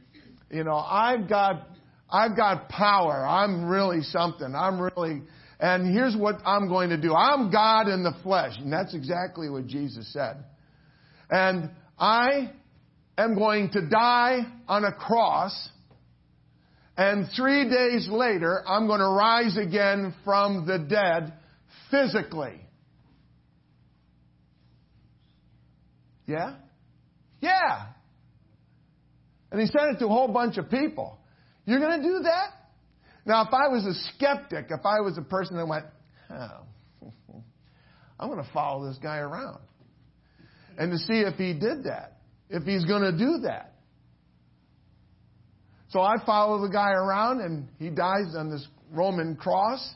you 0.50 0.64
know, 0.64 0.76
I've 0.76 1.26
got 1.26 1.68
I've 2.10 2.36
got 2.36 2.68
power. 2.68 3.26
I'm 3.26 3.64
really 3.64 4.02
something. 4.02 4.54
I'm 4.54 4.78
really 4.78 5.22
and 5.62 5.94
here's 5.94 6.16
what 6.16 6.40
I'm 6.44 6.68
going 6.68 6.90
to 6.90 6.96
do. 6.96 7.14
I'm 7.14 7.52
God 7.52 7.86
in 7.86 8.02
the 8.02 8.12
flesh. 8.24 8.54
And 8.58 8.72
that's 8.72 8.96
exactly 8.96 9.48
what 9.48 9.68
Jesus 9.68 10.12
said. 10.12 10.44
And 11.30 11.70
I 11.96 12.50
am 13.16 13.36
going 13.36 13.70
to 13.70 13.88
die 13.88 14.40
on 14.66 14.84
a 14.84 14.92
cross. 14.92 15.68
And 16.96 17.28
three 17.36 17.70
days 17.70 18.08
later, 18.10 18.64
I'm 18.66 18.88
going 18.88 18.98
to 18.98 19.06
rise 19.06 19.56
again 19.56 20.12
from 20.24 20.66
the 20.66 20.80
dead 20.80 21.32
physically. 21.92 22.60
Yeah? 26.26 26.56
Yeah. 27.40 27.86
And 29.52 29.60
he 29.60 29.68
said 29.68 29.94
it 29.94 29.98
to 30.00 30.06
a 30.06 30.08
whole 30.08 30.26
bunch 30.26 30.58
of 30.58 30.68
people. 30.68 31.20
You're 31.66 31.78
going 31.78 32.02
to 32.02 32.08
do 32.08 32.18
that? 32.24 32.61
Now, 33.24 33.42
if 33.42 33.52
I 33.52 33.68
was 33.68 33.84
a 33.84 33.94
skeptic, 34.14 34.66
if 34.70 34.84
I 34.84 35.00
was 35.00 35.16
a 35.16 35.22
person 35.22 35.56
that 35.56 35.66
went, 35.66 35.84
oh, 36.30 36.64
I'm 38.20 38.28
going 38.28 38.42
to 38.42 38.50
follow 38.52 38.86
this 38.88 38.98
guy 38.98 39.18
around 39.18 39.60
and 40.78 40.90
to 40.92 40.98
see 40.98 41.20
if 41.20 41.34
he 41.36 41.52
did 41.52 41.84
that, 41.84 42.18
if 42.50 42.64
he's 42.64 42.84
going 42.84 43.02
to 43.02 43.12
do 43.12 43.38
that. 43.44 43.74
So 45.90 46.00
I 46.00 46.14
follow 46.24 46.60
the 46.62 46.72
guy 46.72 46.90
around 46.90 47.40
and 47.40 47.68
he 47.78 47.90
dies 47.90 48.34
on 48.36 48.50
this 48.50 48.66
Roman 48.90 49.36
cross, 49.36 49.94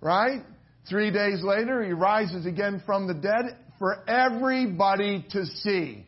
right? 0.00 0.42
Three 0.88 1.10
days 1.10 1.42
later, 1.42 1.84
he 1.84 1.92
rises 1.92 2.46
again 2.46 2.82
from 2.86 3.06
the 3.06 3.14
dead 3.14 3.58
for 3.78 4.08
everybody 4.08 5.24
to 5.30 5.44
see. 5.44 6.06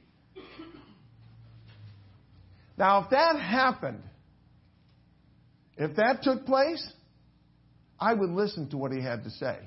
Now, 2.78 3.04
if 3.04 3.10
that 3.10 3.38
happened, 3.38 4.02
if 5.80 5.96
that 5.96 6.22
took 6.22 6.44
place, 6.44 6.86
I 7.98 8.12
would 8.12 8.30
listen 8.30 8.68
to 8.70 8.76
what 8.76 8.92
he 8.92 9.00
had 9.00 9.24
to 9.24 9.30
say. 9.30 9.58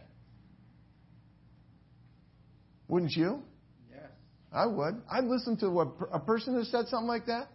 Wouldn't 2.87 3.13
you? 3.13 3.41
Yes. 3.89 4.09
I 4.51 4.67
would. 4.67 5.01
I'd 5.11 5.23
listen 5.23 5.57
to 5.57 5.69
what 5.69 5.89
a 6.11 6.19
person 6.19 6.53
who 6.53 6.63
said 6.63 6.87
something 6.87 7.07
like 7.07 7.25
that, 7.25 7.47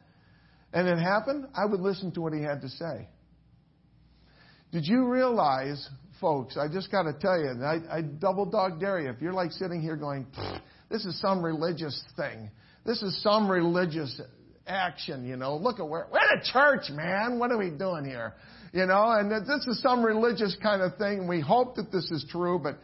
and 0.73 0.89
it 0.89 0.99
happened. 0.99 1.47
I 1.55 1.65
would 1.65 1.81
listen 1.81 2.11
to 2.13 2.21
what 2.21 2.33
he 2.33 2.43
had 2.43 2.61
to 2.63 2.69
say. 2.69 3.09
Did 4.73 4.87
you 4.87 5.07
realize 5.07 5.89
folks, 6.21 6.57
I 6.57 6.67
just 6.67 6.91
got 6.91 7.05
to 7.05 7.13
tell 7.13 7.39
you, 7.39 7.63
I, 7.63 7.99
I 7.99 8.03
double 8.03 8.45
dog 8.45 8.81
dare 8.81 9.01
you. 9.01 9.11
If 9.11 9.23
you're 9.23 9.33
like 9.33 9.53
sitting 9.53 9.81
here 9.81 9.97
going, 9.97 10.27
this 10.91 11.05
is 11.05 11.21
some 11.21 11.45
religious 11.45 12.03
thing, 12.17 12.51
this 12.85 13.03
is 13.03 13.23
some 13.23 13.51
religious 13.51 14.21
action, 14.69 15.27
you 15.27 15.37
know, 15.37 15.57
look 15.57 15.81
at 15.81 15.89
where, 15.89 16.07
we're 16.13 16.19
at 16.19 16.39
a 16.39 16.53
church, 16.53 16.91
man. 16.91 17.39
What 17.39 17.51
are 17.51 17.59
we 17.59 17.71
doing 17.71 18.05
here? 18.05 18.35
You 18.73 18.87
know, 18.87 19.11
and 19.11 19.31
that 19.31 19.47
this 19.47 19.67
is 19.67 19.83
some 19.83 20.03
religious 20.03 20.57
kind 20.63 20.83
of 20.83 20.97
thing. 20.97 21.27
We 21.27 21.41
hope 21.41 21.77
that 21.77 21.91
this 21.91 22.11
is 22.11 22.25
true, 22.31 22.61
but 22.63 22.79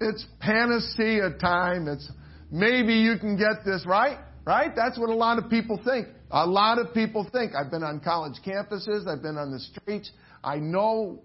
it's 0.00 0.24
panacea 0.40 1.30
time. 1.40 1.88
It's 1.88 2.08
maybe 2.50 2.94
you 2.94 3.18
can 3.18 3.36
get 3.36 3.64
this 3.64 3.84
right, 3.86 4.18
right? 4.44 4.70
That's 4.74 4.98
what 4.98 5.10
a 5.10 5.14
lot 5.14 5.38
of 5.38 5.50
people 5.50 5.80
think. 5.84 6.08
A 6.30 6.46
lot 6.46 6.78
of 6.78 6.94
people 6.94 7.28
think. 7.32 7.52
I've 7.54 7.70
been 7.70 7.82
on 7.82 8.00
college 8.00 8.34
campuses, 8.46 9.06
I've 9.06 9.22
been 9.22 9.36
on 9.36 9.50
the 9.50 9.60
streets. 9.60 10.10
I 10.42 10.56
know 10.56 11.22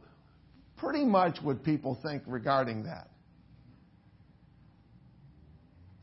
pretty 0.78 1.06
much 1.06 1.38
what 1.42 1.64
people 1.64 2.00
think 2.04 2.24
regarding 2.26 2.84
that. 2.84 3.10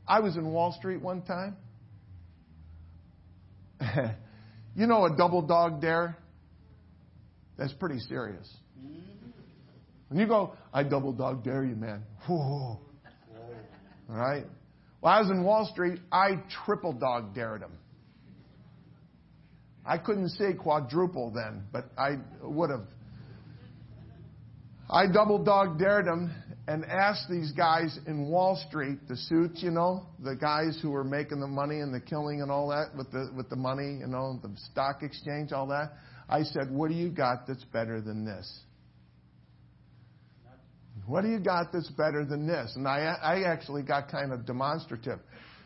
I 0.07 0.21
was 0.21 0.37
in 0.37 0.53
Wall 0.53 0.73
Street 0.73 1.01
one 1.01 1.23
time. 1.23 1.57
you 4.77 4.87
know 4.87 5.05
a 5.05 5.17
double 5.17 5.43
dog 5.43 5.81
dare? 5.81 6.17
That's 7.57 7.73
pretty 7.73 7.99
serious. 8.01 8.49
When 10.09 10.21
you 10.21 10.27
go, 10.27 10.55
I 10.73 10.83
double 10.83 11.13
dog 11.13 11.43
dare 11.43 11.65
you, 11.65 11.75
man. 11.75 12.03
Whoa. 12.29 12.79
All 14.09 14.17
right? 14.17 14.47
Well, 15.01 15.13
I 15.13 15.21
was 15.21 15.31
in 15.31 15.43
Wall 15.43 15.69
Street. 15.73 16.01
I 16.13 16.43
triple 16.65 16.93
dog 16.93 17.35
dared 17.35 17.63
him. 17.63 17.73
I 19.85 19.99
couldn't 19.99 20.31
say 20.31 20.53
quadruple 20.53 21.31
then, 21.31 21.65
but 21.73 21.91
I 21.97 22.17
would 22.43 22.71
have. 22.71 22.87
I 24.91 25.07
double 25.13 25.43
dog 25.43 25.79
dared 25.79 26.07
him 26.07 26.33
and 26.69 26.85
asked 26.85 27.31
these 27.31 27.53
guys 27.53 27.99
in 28.07 28.29
Wall 28.29 28.61
Street, 28.69 28.99
the 29.09 29.17
suits, 29.17 29.63
you 29.63 29.71
know, 29.71 30.07
the 30.23 30.35
guys 30.35 30.79
who 30.83 30.91
were 30.91 31.05
making 31.05 31.41
the 31.41 31.47
money 31.47 31.81
and 31.81 31.95
the 31.95 32.01
killing 32.01 32.43
and 32.43 32.51
all 32.51 32.69
that 32.69 32.97
with 32.97 33.11
the 33.13 33.31
with 33.37 33.49
the 33.49 33.57
money, 33.57 33.99
you 34.01 34.07
know, 34.07 34.39
the 34.43 34.51
stock 34.73 35.03
exchange, 35.03 35.53
all 35.53 35.69
that. 35.69 35.93
I 36.29 36.43
said, 36.43 36.71
"What 36.71 36.89
do 36.89 36.97
you 36.97 37.11
got 37.11 37.47
that's 37.47 37.65
better 37.65 38.01
than 38.01 38.25
this?" 38.25 38.61
What 41.07 41.23
do 41.23 41.29
you 41.29 41.39
got 41.39 41.73
that's 41.73 41.91
better 41.91 42.25
than 42.25 42.49
this? 42.49 42.73
And 42.75 42.89
I, 42.89 43.17
I 43.23 43.43
actually 43.45 43.83
got 43.83 44.11
kind 44.11 44.33
of 44.33 44.45
demonstrative. 44.45 45.21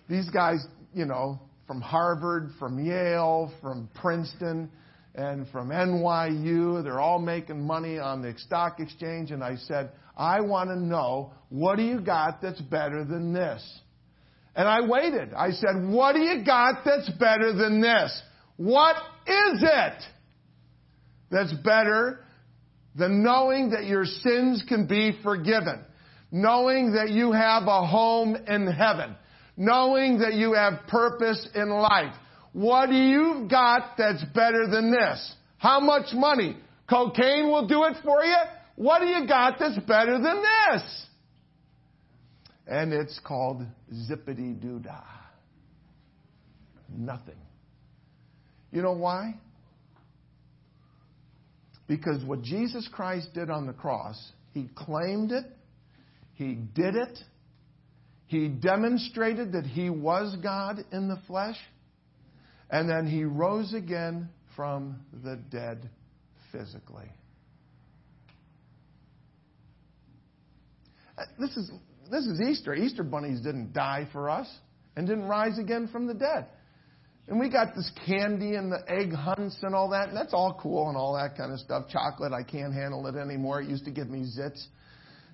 These 0.07 0.28
guys, 0.28 0.66
you 0.92 1.07
know, 1.07 1.40
from 1.66 1.80
Harvard, 1.80 2.50
from 2.59 2.85
Yale, 2.85 3.50
from 3.62 3.88
Princeton, 3.95 4.71
and 5.14 5.49
from 5.49 5.71
NYU, 5.71 6.85
they're 6.85 7.00
all 7.00 7.19
making 7.19 7.66
money 7.66 7.99
on 7.99 8.23
the 8.23 8.35
stock 8.38 8.80
exchange. 8.80 9.30
And 9.30 9.42
I 9.42 9.57
said, 9.57 9.90
I 10.21 10.43
want 10.43 10.69
to 10.69 10.77
know, 10.77 11.33
what 11.49 11.77
do 11.77 11.83
you 11.83 11.99
got 11.99 12.43
that's 12.43 12.61
better 12.61 13.05
than 13.05 13.33
this? 13.33 13.67
And 14.55 14.69
I 14.69 14.87
waited. 14.87 15.33
I 15.33 15.53
said, 15.53 15.89
what 15.89 16.12
do 16.12 16.21
you 16.21 16.45
got 16.45 16.85
that's 16.85 17.09
better 17.19 17.55
than 17.55 17.81
this? 17.81 18.23
What 18.59 18.97
is 19.27 19.62
it 19.62 20.03
that's 21.31 21.55
better 21.65 22.21
than 22.95 23.23
knowing 23.23 23.71
that 23.71 23.87
your 23.87 24.05
sins 24.05 24.62
can 24.69 24.87
be 24.87 25.19
forgiven, 25.23 25.83
knowing 26.31 26.93
that 26.93 27.09
you 27.09 27.33
have 27.33 27.62
a 27.62 27.87
home 27.87 28.37
in 28.37 28.67
heaven, 28.67 29.17
knowing 29.57 30.19
that 30.19 30.35
you 30.35 30.53
have 30.53 30.87
purpose 30.89 31.49
in 31.55 31.71
life. 31.71 32.15
What 32.53 32.91
do 32.91 32.97
you 32.97 33.47
got 33.50 33.97
that's 33.97 34.23
better 34.35 34.67
than 34.67 34.91
this? 34.91 35.35
How 35.57 35.81
much 35.81 36.12
money? 36.12 36.59
Cocaine 36.91 37.47
will 37.47 37.67
do 37.67 37.85
it 37.85 37.97
for 38.05 38.23
you? 38.23 38.37
What 38.81 39.01
do 39.01 39.09
you 39.09 39.27
got 39.27 39.59
that's 39.59 39.79
better 39.81 40.19
than 40.19 40.43
this? 40.43 41.07
And 42.67 42.95
it's 42.95 43.21
called 43.23 43.63
zippity 43.93 44.59
doo 44.59 44.79
dah. 44.79 45.05
Nothing. 46.89 47.37
You 48.73 48.81
know 48.81 48.95
why? 48.95 49.35
Because 51.89 52.25
what 52.25 52.41
Jesus 52.41 52.89
Christ 52.91 53.29
did 53.35 53.51
on 53.51 53.67
the 53.67 53.75
cross, 53.75 54.17
He 54.55 54.71
claimed 54.75 55.31
it, 55.31 55.45
He 56.33 56.55
did 56.55 56.97
it, 56.97 57.19
He 58.29 58.49
demonstrated 58.49 59.53
that 59.53 59.67
He 59.67 59.91
was 59.91 60.35
God 60.43 60.83
in 60.91 61.07
the 61.07 61.21
flesh, 61.27 61.59
and 62.71 62.89
then 62.89 63.07
He 63.07 63.25
rose 63.25 63.75
again 63.75 64.31
from 64.57 65.01
the 65.23 65.37
dead 65.51 65.91
physically. 66.51 67.11
Uh, 71.21 71.25
this 71.39 71.57
is, 71.57 71.71
this 72.11 72.25
is 72.25 72.41
Easter. 72.41 72.75
Easter 72.75 73.03
bunnies 73.03 73.41
didn't 73.41 73.73
die 73.73 74.09
for 74.12 74.31
us 74.31 74.49
and 74.97 75.07
didn't 75.07 75.25
rise 75.25 75.59
again 75.59 75.88
from 75.88 76.07
the 76.07 76.14
dead. 76.14 76.47
And 77.29 77.38
we 77.38 77.49
got 77.49 77.75
this 77.77 77.90
candy 78.07 78.55
and 78.55 78.73
the 78.73 78.83
egg 78.88 79.12
hunts 79.12 79.59
and 79.62 79.75
all 79.75 79.90
that. 79.90 80.09
And 80.09 80.16
that's 80.16 80.33
all 80.33 80.59
cool 80.61 80.88
and 80.88 80.97
all 80.97 81.14
that 81.14 81.37
kind 81.37 81.53
of 81.53 81.61
stuff. 81.61 81.88
Chocolate, 81.88 82.33
I 82.33 82.42
can't 82.42 82.73
handle 82.73 83.07
it 83.07 83.16
anymore. 83.16 83.61
It 83.61 83.68
used 83.68 83.85
to 83.85 83.90
give 83.90 84.09
me 84.09 84.21
zits. 84.21 84.64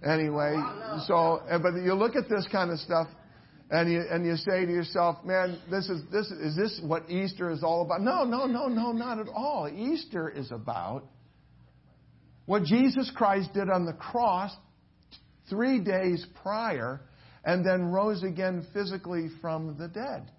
Anyway, 0.05 0.55
oh, 0.57 1.05
so, 1.07 1.59
but 1.63 1.75
you 1.83 1.95
look 1.95 2.17
at 2.17 2.29
this 2.29 2.47
kind 2.53 2.71
of 2.71 2.79
stuff 2.81 3.07
and 3.71 3.91
you, 3.91 4.03
and 4.11 4.27
you 4.27 4.37
say 4.37 4.67
to 4.67 4.71
yourself, 4.71 5.25
man, 5.25 5.59
this 5.71 5.89
is, 5.89 6.03
this, 6.13 6.27
is 6.31 6.55
this 6.55 6.81
what 6.85 7.09
Easter 7.09 7.51
is 7.51 7.63
all 7.63 7.83
about? 7.83 8.03
No, 8.03 8.25
no, 8.25 8.47
no, 8.47 8.67
no, 8.67 8.93
not 8.93 9.19
at 9.19 9.29
all. 9.29 9.71
Easter 9.75 10.29
is 10.29 10.53
about 10.53 11.05
what 12.45 12.65
Jesus 12.65 13.11
Christ 13.15 13.55
did 13.55 13.71
on 13.71 13.87
the 13.87 13.95
cross 13.95 14.55
three 15.49 15.81
days 15.81 16.27
prior 16.43 17.01
and 17.45 17.65
then 17.65 17.87
rose 17.87 18.23
again 18.23 18.67
physically 18.73 19.29
from 19.41 19.77
the 19.79 19.89
dead 19.89 20.31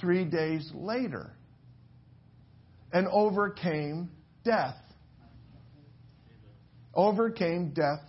three 0.00 0.24
days 0.24 0.70
later 0.74 1.30
and 2.92 3.06
overcame 3.08 4.10
death. 4.44 4.76
Overcame 6.94 7.72
death 7.74 8.00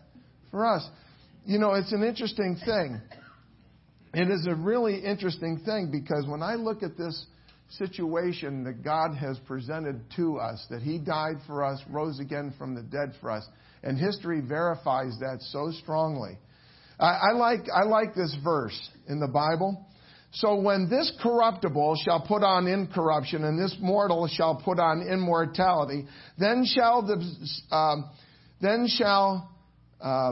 for 0.52 0.66
us. 0.66 0.88
You 1.46 1.60
know, 1.60 1.74
it's 1.74 1.92
an 1.94 2.04
interesting 2.04 2.58
thing. 2.66 3.02
It 4.14 4.30
is 4.30 4.46
a 4.48 4.56
really 4.56 5.00
interesting 5.00 5.62
thing 5.66 5.90
because 5.92 6.26
when 6.28 6.44
I 6.44 6.56
look 6.56 6.84
at 6.84 6.98
this 6.98 7.26
situation 7.70 8.64
that 8.66 8.84
God 8.84 9.16
has 9.16 9.40
presented 9.48 10.02
to 10.18 10.38
us, 10.38 10.64
that 10.70 10.82
He 10.82 11.00
died 11.00 11.38
for 11.48 11.64
us, 11.64 11.82
rose 11.90 12.20
again 12.20 12.54
from 12.58 12.76
the 12.76 12.84
dead 12.84 13.14
for 13.20 13.32
us, 13.32 13.48
and 13.84 13.98
history 13.98 14.41
verifies 14.41 15.17
that 15.19 15.38
so 15.41 15.72
strongly. 15.82 16.38
I, 17.00 17.32
I 17.32 17.32
like 17.34 17.62
I 17.74 17.84
like 17.84 18.15
this 18.15 18.36
verse 18.43 18.89
in 19.08 19.19
the 19.19 19.28
Bible. 19.28 19.86
So 20.36 20.60
when 20.60 20.89
this 20.89 21.12
corruptible 21.22 21.96
shall 22.04 22.22
put 22.22 22.43
on 22.43 22.65
incorruption, 22.65 23.43
and 23.43 23.60
this 23.60 23.76
mortal 23.80 24.28
shall 24.28 24.56
put 24.56 24.80
on 24.80 25.08
immortality, 25.08 26.08
then 26.39 26.65
shall 26.65 27.06
the 27.06 27.24
uh, 27.72 27.96
then 28.60 28.88
shall 28.88 29.52
uh, 30.02 30.32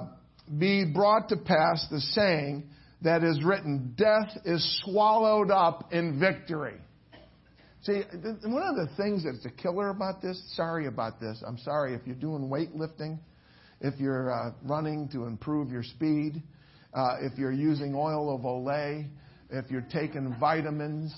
be 0.58 0.86
brought 0.92 1.30
to 1.30 1.38
pass 1.38 1.86
the 1.92 2.00
saying 2.00 2.70
that 3.04 3.24
is 3.24 3.44
written: 3.44 3.94
Death 3.96 4.38
is 4.44 4.82
swallowed 4.84 5.52
up 5.52 5.92
in 5.92 6.20
victory. 6.20 6.78
See, 7.84 8.04
one 8.44 8.64
of 8.64 8.76
the 8.76 8.90
things 8.96 9.24
that's 9.24 9.44
a 9.46 9.50
killer 9.50 9.90
about 9.90 10.22
this, 10.22 10.40
sorry 10.56 10.86
about 10.86 11.20
this, 11.20 11.44
I'm 11.46 11.58
sorry 11.58 11.96
if 11.96 12.02
you're 12.06 12.16
doing 12.16 12.48
weightlifting, 12.48 13.18
if 13.82 14.00
you're 14.00 14.32
uh, 14.32 14.52
running 14.64 15.10
to 15.10 15.26
improve 15.26 15.72
your 15.72 15.84
speed, 15.84 16.42
uh, 16.94 17.18
if 17.22 17.38
you're 17.38 17.52
using 17.52 17.96
oil 17.96 18.34
of 18.34 18.42
Olay, 18.42 19.08
if 19.50 19.70
you're 19.70 19.86
taking 19.92 20.36
vitamins 20.40 21.14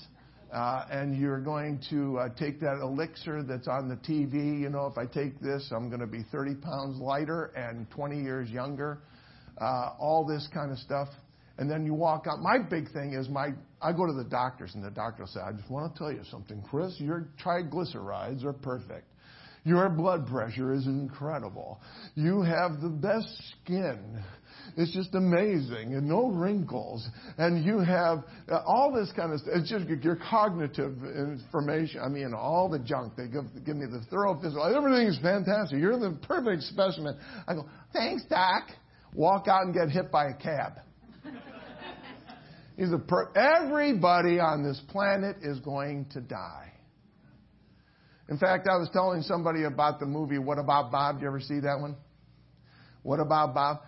uh, 0.52 0.86
and 0.90 1.16
you're 1.18 1.40
going 1.40 1.80
to 1.90 2.18
uh, 2.18 2.28
take 2.38 2.60
that 2.60 2.80
elixir 2.80 3.42
that's 3.42 3.68
on 3.68 3.88
the 3.88 3.96
TV, 3.96 4.60
you 4.60 4.70
know, 4.70 4.86
if 4.86 4.96
I 4.96 5.04
take 5.06 5.40
this, 5.40 5.70
I'm 5.74 5.88
going 5.88 6.00
to 6.00 6.06
be 6.06 6.24
30 6.32 6.54
pounds 6.56 7.00
lighter 7.00 7.46
and 7.56 7.90
20 7.90 8.22
years 8.22 8.48
younger, 8.50 8.98
uh, 9.60 9.90
all 9.98 10.24
this 10.26 10.48
kind 10.52 10.72
of 10.72 10.78
stuff. 10.78 11.08
And 11.58 11.70
then 11.70 11.86
you 11.86 11.94
walk 11.94 12.26
out. 12.28 12.40
My 12.40 12.58
big 12.58 12.92
thing 12.92 13.12
is 13.12 13.28
my 13.28 13.50
I 13.80 13.92
go 13.92 14.06
to 14.06 14.12
the 14.12 14.24
doctors 14.24 14.74
and 14.74 14.82
the 14.82 14.90
doctor 14.90 15.22
will 15.22 15.28
say, 15.28 15.40
I 15.40 15.52
just 15.52 15.70
want 15.70 15.92
to 15.92 15.98
tell 15.98 16.10
you 16.10 16.22
something, 16.30 16.62
Chris. 16.68 16.94
Your 16.98 17.28
triglycerides 17.44 18.44
are 18.44 18.52
perfect. 18.52 19.06
Your 19.64 19.88
blood 19.88 20.26
pressure 20.26 20.74
is 20.74 20.86
incredible. 20.86 21.80
You 22.14 22.42
have 22.42 22.82
the 22.82 22.90
best 22.90 23.28
skin. 23.62 24.22
It's 24.76 24.92
just 24.92 25.14
amazing 25.14 25.94
and 25.94 26.06
no 26.06 26.28
wrinkles. 26.28 27.06
And 27.38 27.64
you 27.64 27.78
have 27.78 28.24
uh, 28.50 28.60
all 28.66 28.92
this 28.92 29.10
kind 29.16 29.32
of 29.32 29.40
stuff. 29.40 29.54
It's 29.56 29.70
just 29.70 29.86
your 29.88 30.18
cognitive 30.28 30.96
information. 31.04 32.02
I 32.04 32.08
mean, 32.08 32.34
all 32.34 32.68
the 32.68 32.78
junk. 32.78 33.14
They 33.16 33.26
give, 33.26 33.44
give 33.64 33.76
me 33.76 33.86
the 33.86 34.02
thorough 34.10 34.38
physical. 34.40 34.64
Everything 34.64 35.06
is 35.06 35.18
fantastic. 35.22 35.78
You're 35.78 35.98
the 35.98 36.18
perfect 36.22 36.62
specimen. 36.64 37.16
I 37.48 37.54
go, 37.54 37.66
thanks, 37.92 38.24
Doc. 38.28 38.64
Walk 39.14 39.48
out 39.48 39.62
and 39.62 39.72
get 39.74 39.88
hit 39.88 40.10
by 40.10 40.26
a 40.26 40.34
cab. 40.34 40.74
He's 42.76 42.92
a 42.92 42.98
per- 42.98 43.32
Everybody 43.34 44.40
on 44.40 44.64
this 44.64 44.80
planet 44.88 45.36
is 45.42 45.60
going 45.60 46.06
to 46.12 46.20
die. 46.20 46.73
In 48.28 48.38
fact, 48.38 48.66
I 48.68 48.76
was 48.76 48.88
telling 48.92 49.22
somebody 49.22 49.64
about 49.64 50.00
the 50.00 50.06
movie 50.06 50.38
What 50.38 50.58
About 50.58 50.90
Bob? 50.90 51.16
Did 51.16 51.22
you 51.22 51.28
ever 51.28 51.40
see 51.40 51.60
that 51.60 51.78
one? 51.80 51.96
What 53.02 53.20
About 53.20 53.54
Bob? 53.54 53.80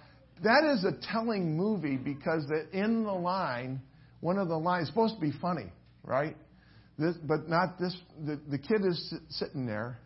that 0.42 0.64
is 0.64 0.84
a 0.84 0.92
telling 1.12 1.56
movie 1.56 1.96
because 1.96 2.50
in 2.72 3.04
the 3.04 3.12
line, 3.12 3.80
one 4.20 4.38
of 4.38 4.48
the 4.48 4.56
lines 4.56 4.88
supposed 4.88 5.14
to 5.14 5.20
be 5.20 5.32
funny, 5.40 5.72
right? 6.04 6.36
This, 6.98 7.14
but 7.22 7.48
not 7.48 7.78
this. 7.78 7.96
The, 8.24 8.40
the 8.48 8.58
kid 8.58 8.84
is 8.86 9.14
sitting 9.30 9.66
there. 9.66 9.98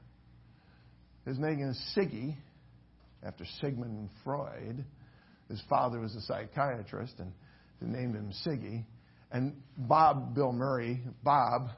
His 1.26 1.38
name 1.38 1.60
is 1.62 1.80
Siggy, 1.96 2.36
after 3.22 3.44
Sigmund 3.60 4.08
Freud. 4.24 4.84
His 5.48 5.62
father 5.68 6.00
was 6.00 6.14
a 6.14 6.20
psychiatrist, 6.22 7.14
and 7.18 7.32
they 7.80 7.86
named 7.86 8.14
him 8.14 8.32
Siggy. 8.46 8.84
And 9.30 9.54
Bob, 9.76 10.34
Bill 10.34 10.52
Murray, 10.52 11.00
Bob, 11.22 11.68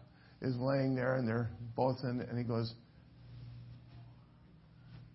is 0.42 0.54
laying 0.58 0.94
there, 0.94 1.16
and 1.16 1.26
they're 1.26 1.50
both 1.74 1.96
in, 2.02 2.20
and 2.20 2.36
he 2.36 2.44
goes, 2.44 2.74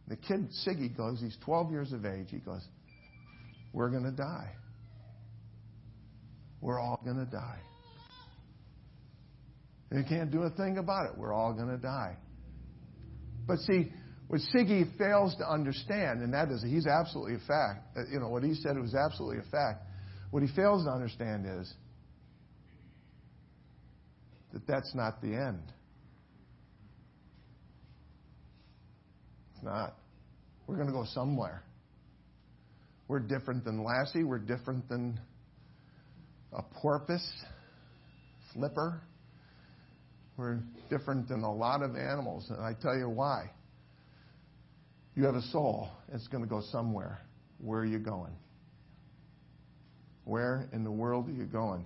the 0.07 0.15
kid, 0.15 0.49
Siggy, 0.65 0.95
goes, 0.95 1.19
he's 1.19 1.37
12 1.43 1.71
years 1.71 1.91
of 1.91 2.05
age. 2.05 2.27
He 2.29 2.37
goes, 2.37 2.65
We're 3.73 3.89
going 3.89 4.05
to 4.05 4.11
die. 4.11 4.53
We're 6.61 6.79
all 6.79 6.99
going 7.03 7.17
to 7.17 7.29
die. 7.29 7.59
You 9.91 10.03
can't 10.07 10.31
do 10.31 10.43
a 10.43 10.49
thing 10.49 10.77
about 10.77 11.07
it. 11.07 11.17
We're 11.17 11.33
all 11.33 11.53
going 11.53 11.69
to 11.69 11.77
die. 11.77 12.17
But 13.45 13.59
see, 13.59 13.91
what 14.27 14.41
Siggy 14.53 14.97
fails 14.97 15.35
to 15.37 15.49
understand, 15.49 16.21
and 16.21 16.33
that 16.33 16.49
is, 16.49 16.63
he's 16.63 16.85
absolutely 16.87 17.35
a 17.35 17.47
fact. 17.47 17.97
Uh, 17.97 18.01
you 18.11 18.19
know, 18.19 18.27
what 18.27 18.43
he 18.43 18.53
said 18.53 18.77
was 18.77 18.93
absolutely 18.93 19.39
a 19.39 19.49
fact. 19.49 19.83
What 20.31 20.43
he 20.43 20.53
fails 20.53 20.83
to 20.85 20.91
understand 20.91 21.45
is 21.47 21.73
that 24.53 24.65
that's 24.67 24.93
not 24.95 25.21
the 25.21 25.33
end. 25.33 25.63
It's 29.53 29.63
not. 29.63 29.95
We're 30.67 30.75
going 30.75 30.87
to 30.87 30.93
go 30.93 31.05
somewhere. 31.13 31.63
We're 33.07 33.19
different 33.19 33.63
than 33.63 33.83
Lassie. 33.83 34.23
We're 34.23 34.39
different 34.39 34.87
than 34.89 35.19
a 36.53 36.61
porpoise, 36.61 37.27
flipper. 38.53 39.01
We're 40.35 40.59
different 40.89 41.27
than 41.27 41.43
a 41.43 41.53
lot 41.53 41.81
of 41.81 41.95
animals. 41.95 42.45
And 42.49 42.61
I 42.61 42.73
tell 42.81 42.95
you 42.97 43.09
why. 43.09 43.49
You 45.15 45.25
have 45.25 45.35
a 45.35 45.41
soul. 45.41 45.89
It's 46.13 46.27
going 46.27 46.43
to 46.43 46.49
go 46.49 46.61
somewhere. 46.71 47.19
Where 47.59 47.79
are 47.79 47.85
you 47.85 47.97
going? 47.97 48.35
Where 50.25 50.69
in 50.73 50.83
the 50.83 50.91
world 50.91 51.27
are 51.29 51.33
you 51.33 51.45
going? 51.45 51.85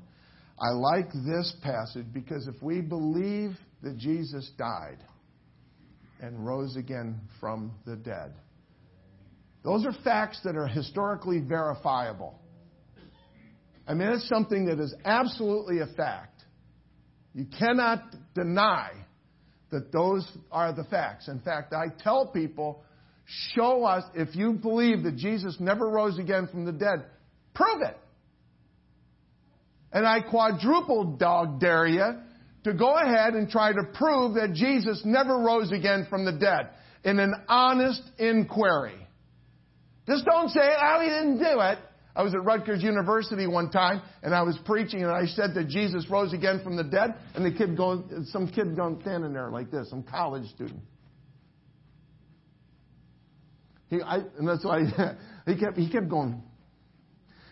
I 0.60 0.70
like 0.70 1.12
this 1.14 1.54
passage 1.64 2.06
because 2.14 2.48
if 2.48 2.62
we 2.62 2.82
believe 2.82 3.58
that 3.82 3.98
Jesus 3.98 4.50
died 4.58 5.00
and 6.22 6.46
rose 6.46 6.76
again 6.76 7.20
from 7.40 7.72
the 7.86 7.96
dead, 7.96 8.34
those 9.64 9.86
are 9.86 9.94
facts 10.04 10.40
that 10.44 10.56
are 10.56 10.68
historically 10.68 11.40
verifiable. 11.40 12.40
I 13.88 13.94
mean, 13.94 14.10
it's 14.10 14.28
something 14.30 14.66
that 14.66 14.80
is 14.80 14.94
absolutely 15.06 15.80
a 15.80 15.88
fact. 15.88 16.44
You 17.34 17.46
cannot 17.58 18.04
deny 18.36 18.92
that 19.72 19.92
those 19.92 20.28
are 20.52 20.74
the 20.74 20.84
facts. 20.86 21.28
In 21.28 21.40
fact, 21.40 21.74
I 21.74 21.86
tell 22.04 22.28
people, 22.28 22.84
show 23.56 23.86
us, 23.86 24.04
if 24.14 24.36
you 24.36 24.54
believe 24.54 25.04
that 25.04 25.16
Jesus 25.16 25.56
never 25.60 25.90
rose 25.90 26.20
again 26.20 26.48
from 26.48 26.66
the 26.66 26.72
dead, 26.72 27.06
prove 27.54 27.82
it. 27.82 27.98
And 29.92 30.08
I 30.08 30.22
quadruple 30.22 31.18
dog 31.18 31.60
dare 31.60 31.88
you 31.88 32.06
to 32.64 32.74
go 32.74 32.96
ahead 32.96 33.34
and 33.34 33.50
try 33.50 33.74
to 33.74 33.84
prove 33.94 34.36
that 34.36 34.54
Jesus 34.54 35.02
never 35.04 35.38
rose 35.40 35.72
again 35.72 36.08
from 36.10 36.26
the 36.26 36.32
dead 36.34 36.70
in 37.04 37.20
an 37.20 37.34
honest 37.48 38.02
inquiry. 38.20 38.96
Just 40.08 40.26
don't 40.26 40.50
say, 40.50 40.60
oh, 40.60 41.00
he 41.02 41.08
didn't 41.08 41.38
do 41.38 41.60
it. 41.60 41.80
I 42.16 42.24
was 42.24 42.34
at 42.34 42.44
Rutgers 42.44 42.84
University 42.84 43.48
one 43.48 43.70
time, 43.70 44.02
and 44.22 44.36
I 44.36 44.42
was 44.42 44.58
preaching, 44.66 45.02
and 45.02 45.12
I 45.12 45.26
said 45.28 45.54
that 45.56 45.70
Jesus 45.70 46.10
rose 46.10 46.34
again 46.34 46.62
from 46.62 46.76
the 46.76 46.84
dead, 46.84 47.16
and 47.36 47.46
the 47.46 47.58
kid 47.58 47.78
going, 47.78 48.26
some 48.32 48.50
kid 48.50 48.76
going 48.76 49.00
standing 49.02 49.32
there 49.32 49.50
like 49.50 49.72
this, 49.72 49.90
some 49.90 50.04
college 50.04 50.50
student. 50.50 50.82
He, 53.90 54.02
I, 54.02 54.18
and 54.38 54.48
that's 54.48 54.66
why 54.66 54.82
he 55.46 55.58
kept, 55.58 55.78
he 55.78 55.90
kept 55.90 56.10
going. 56.10 56.42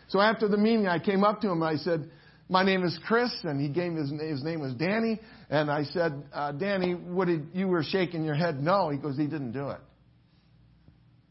So 0.09 0.19
after 0.19 0.47
the 0.47 0.57
meeting, 0.57 0.87
I 0.87 0.99
came 0.99 1.23
up 1.23 1.39
to 1.41 1.49
him, 1.49 1.61
and 1.61 1.79
I 1.79 1.81
said, 1.81 2.09
my 2.49 2.63
name 2.63 2.83
is 2.83 2.99
Chris, 3.05 3.31
and 3.43 3.61
he 3.61 3.69
gave 3.69 3.93
his, 3.93 4.09
his 4.09 4.43
name 4.43 4.59
was 4.59 4.73
Danny, 4.73 5.19
and 5.49 5.69
I 5.71 5.83
said, 5.83 6.23
uh, 6.33 6.51
Danny, 6.51 6.93
what 6.93 7.27
did, 7.27 7.47
you 7.53 7.67
were 7.67 7.83
shaking 7.83 8.25
your 8.25 8.35
head 8.35 8.61
no. 8.61 8.89
He 8.89 8.97
goes, 8.97 9.15
he 9.15 9.27
didn't 9.27 9.51
do 9.51 9.69
it. 9.69 9.79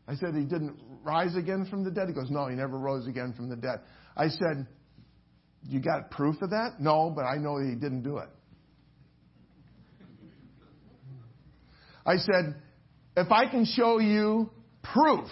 I 0.06 0.14
said, 0.14 0.34
he 0.34 0.44
didn't 0.44 0.78
rise 1.02 1.36
again 1.36 1.66
from 1.68 1.84
the 1.84 1.90
dead? 1.90 2.08
He 2.08 2.14
goes, 2.14 2.30
No, 2.30 2.48
he 2.48 2.54
never 2.54 2.78
rose 2.78 3.06
again 3.06 3.34
from 3.36 3.48
the 3.48 3.56
dead. 3.56 3.80
I 4.16 4.28
said, 4.28 4.66
You 5.64 5.80
got 5.80 6.10
proof 6.10 6.40
of 6.42 6.50
that? 6.50 6.80
No, 6.80 7.12
but 7.14 7.22
I 7.22 7.36
know 7.36 7.58
he 7.58 7.74
didn't 7.74 8.02
do 8.02 8.18
it. 8.18 8.28
I 12.06 12.16
said, 12.16 12.56
If 13.16 13.30
I 13.30 13.50
can 13.50 13.64
show 13.64 13.98
you 13.98 14.50
proof 14.82 15.28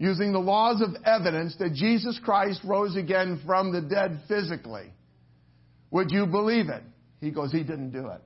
using 0.00 0.32
the 0.32 0.38
laws 0.38 0.80
of 0.80 0.96
evidence 1.04 1.54
that 1.58 1.74
Jesus 1.74 2.18
Christ 2.24 2.62
rose 2.64 2.96
again 2.96 3.38
from 3.44 3.70
the 3.70 3.82
dead 3.82 4.22
physically, 4.26 4.90
would 5.90 6.10
you 6.10 6.26
believe 6.26 6.70
it? 6.70 6.82
He 7.20 7.30
goes, 7.30 7.52
He 7.52 7.62
didn't 7.62 7.90
do 7.90 8.08
it. 8.08 8.22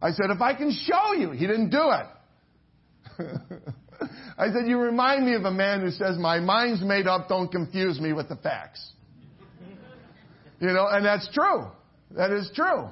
I 0.00 0.12
said, 0.12 0.30
If 0.30 0.40
I 0.40 0.54
can 0.54 0.72
show 0.72 1.12
you, 1.12 1.30
he 1.32 1.46
didn't 1.46 1.68
do 1.68 1.90
it. 1.90 2.06
I 4.38 4.46
said, 4.46 4.66
You 4.66 4.78
remind 4.78 5.26
me 5.26 5.34
of 5.34 5.44
a 5.44 5.50
man 5.50 5.82
who 5.82 5.90
says, 5.90 6.16
My 6.18 6.40
mind's 6.40 6.82
made 6.82 7.06
up, 7.06 7.28
don't 7.28 7.52
confuse 7.52 8.00
me 8.00 8.14
with 8.14 8.28
the 8.30 8.36
facts. 8.36 8.92
You 10.60 10.72
know, 10.72 10.88
and 10.90 11.04
that's 11.06 11.28
true. 11.32 11.66
That 12.16 12.32
is 12.32 12.50
true. 12.52 12.88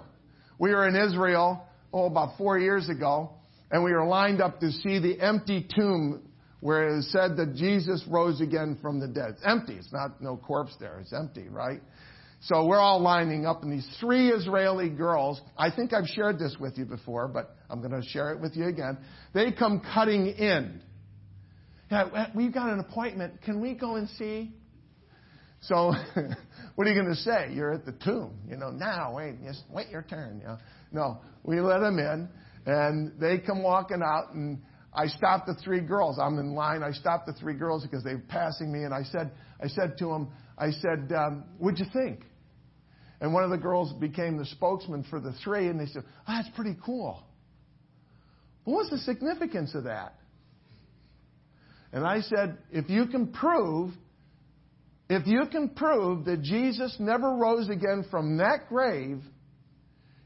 We 0.56 0.70
were 0.70 0.86
in 0.86 0.94
Israel, 0.94 1.64
oh, 1.92 2.04
about 2.04 2.38
four 2.38 2.60
years 2.60 2.88
ago, 2.88 3.30
and 3.72 3.82
we 3.82 3.92
were 3.92 4.06
lined 4.06 4.40
up 4.40 4.60
to 4.60 4.70
see 4.70 5.00
the 5.00 5.20
empty 5.20 5.66
tomb 5.74 6.25
where 6.60 6.88
it 6.88 6.98
is 6.98 7.12
said 7.12 7.36
that 7.36 7.54
Jesus 7.54 8.02
rose 8.08 8.40
again 8.40 8.78
from 8.80 9.00
the 9.00 9.08
dead. 9.08 9.30
It's 9.30 9.42
empty. 9.44 9.74
It's 9.74 9.92
not 9.92 10.20
no 10.22 10.36
corpse 10.36 10.74
there. 10.80 10.98
It's 11.00 11.12
empty, 11.12 11.48
right? 11.48 11.80
So 12.42 12.66
we're 12.66 12.78
all 12.78 13.00
lining 13.00 13.46
up, 13.46 13.62
and 13.62 13.72
these 13.72 13.88
three 13.98 14.28
Israeli 14.28 14.90
girls, 14.90 15.40
I 15.56 15.70
think 15.70 15.92
I've 15.92 16.06
shared 16.06 16.38
this 16.38 16.56
with 16.60 16.76
you 16.78 16.84
before, 16.84 17.28
but 17.28 17.56
I'm 17.70 17.80
going 17.80 18.00
to 18.00 18.06
share 18.08 18.32
it 18.32 18.40
with 18.40 18.56
you 18.56 18.66
again. 18.66 18.98
They 19.34 19.52
come 19.52 19.82
cutting 19.94 20.26
in. 20.26 20.82
Yeah, 21.90 22.28
we've 22.34 22.52
got 22.52 22.70
an 22.70 22.80
appointment. 22.80 23.42
Can 23.42 23.60
we 23.60 23.74
go 23.74 23.96
and 23.96 24.08
see? 24.10 24.52
So, 25.62 25.92
what 26.74 26.86
are 26.86 26.90
you 26.90 27.00
going 27.00 27.14
to 27.14 27.20
say? 27.20 27.52
You're 27.52 27.72
at 27.72 27.86
the 27.86 27.94
tomb. 28.04 28.38
You 28.48 28.56
know, 28.56 28.70
now, 28.70 29.14
wait, 29.16 29.42
just 29.44 29.62
wait 29.70 29.88
your 29.88 30.02
turn. 30.02 30.40
You 30.40 30.46
know? 30.46 30.58
No, 30.92 31.20
we 31.42 31.60
let 31.60 31.80
them 31.80 31.98
in, 31.98 32.28
and 32.66 33.18
they 33.20 33.38
come 33.38 33.62
walking 33.62 34.02
out, 34.04 34.34
and 34.34 34.58
I 34.96 35.08
stopped 35.08 35.46
the 35.46 35.54
three 35.54 35.80
girls. 35.80 36.18
I'm 36.18 36.38
in 36.38 36.54
line. 36.54 36.82
I 36.82 36.90
stopped 36.92 37.26
the 37.26 37.34
three 37.34 37.54
girls 37.54 37.82
because 37.82 38.02
they 38.02 38.14
were 38.14 38.24
passing 38.28 38.72
me, 38.72 38.84
and 38.84 38.94
I 38.94 39.02
said, 39.02 39.30
I 39.62 39.68
said 39.68 39.98
to 39.98 40.06
them, 40.06 40.28
I 40.56 40.70
said, 40.70 41.12
um, 41.14 41.44
what'd 41.58 41.78
you 41.78 41.86
think? 41.92 42.20
And 43.20 43.34
one 43.34 43.44
of 43.44 43.50
the 43.50 43.58
girls 43.58 43.92
became 43.94 44.38
the 44.38 44.46
spokesman 44.46 45.04
for 45.10 45.20
the 45.20 45.32
three, 45.44 45.68
and 45.68 45.78
they 45.78 45.86
said, 45.86 46.02
oh, 46.06 46.34
that's 46.34 46.48
pretty 46.56 46.76
cool. 46.84 47.22
What 48.64 48.76
was 48.76 48.90
the 48.90 48.98
significance 48.98 49.74
of 49.74 49.84
that? 49.84 50.14
And 51.92 52.04
I 52.04 52.20
said, 52.20 52.58
if 52.70 52.88
you 52.90 53.06
can 53.06 53.28
prove, 53.28 53.92
if 55.08 55.26
you 55.26 55.44
can 55.50 55.70
prove 55.70 56.24
that 56.24 56.42
Jesus 56.42 56.96
never 56.98 57.36
rose 57.36 57.68
again 57.68 58.04
from 58.10 58.38
that 58.38 58.68
grave, 58.68 59.20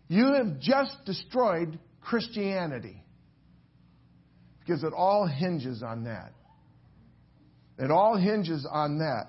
you 0.08 0.32
have 0.34 0.58
just 0.58 0.96
destroyed 1.04 1.78
Christianity. 2.00 2.99
Because 4.60 4.84
it 4.84 4.92
all 4.94 5.26
hinges 5.26 5.82
on 5.82 6.04
that. 6.04 6.32
It 7.78 7.90
all 7.90 8.16
hinges 8.16 8.66
on 8.70 8.98
that. 8.98 9.28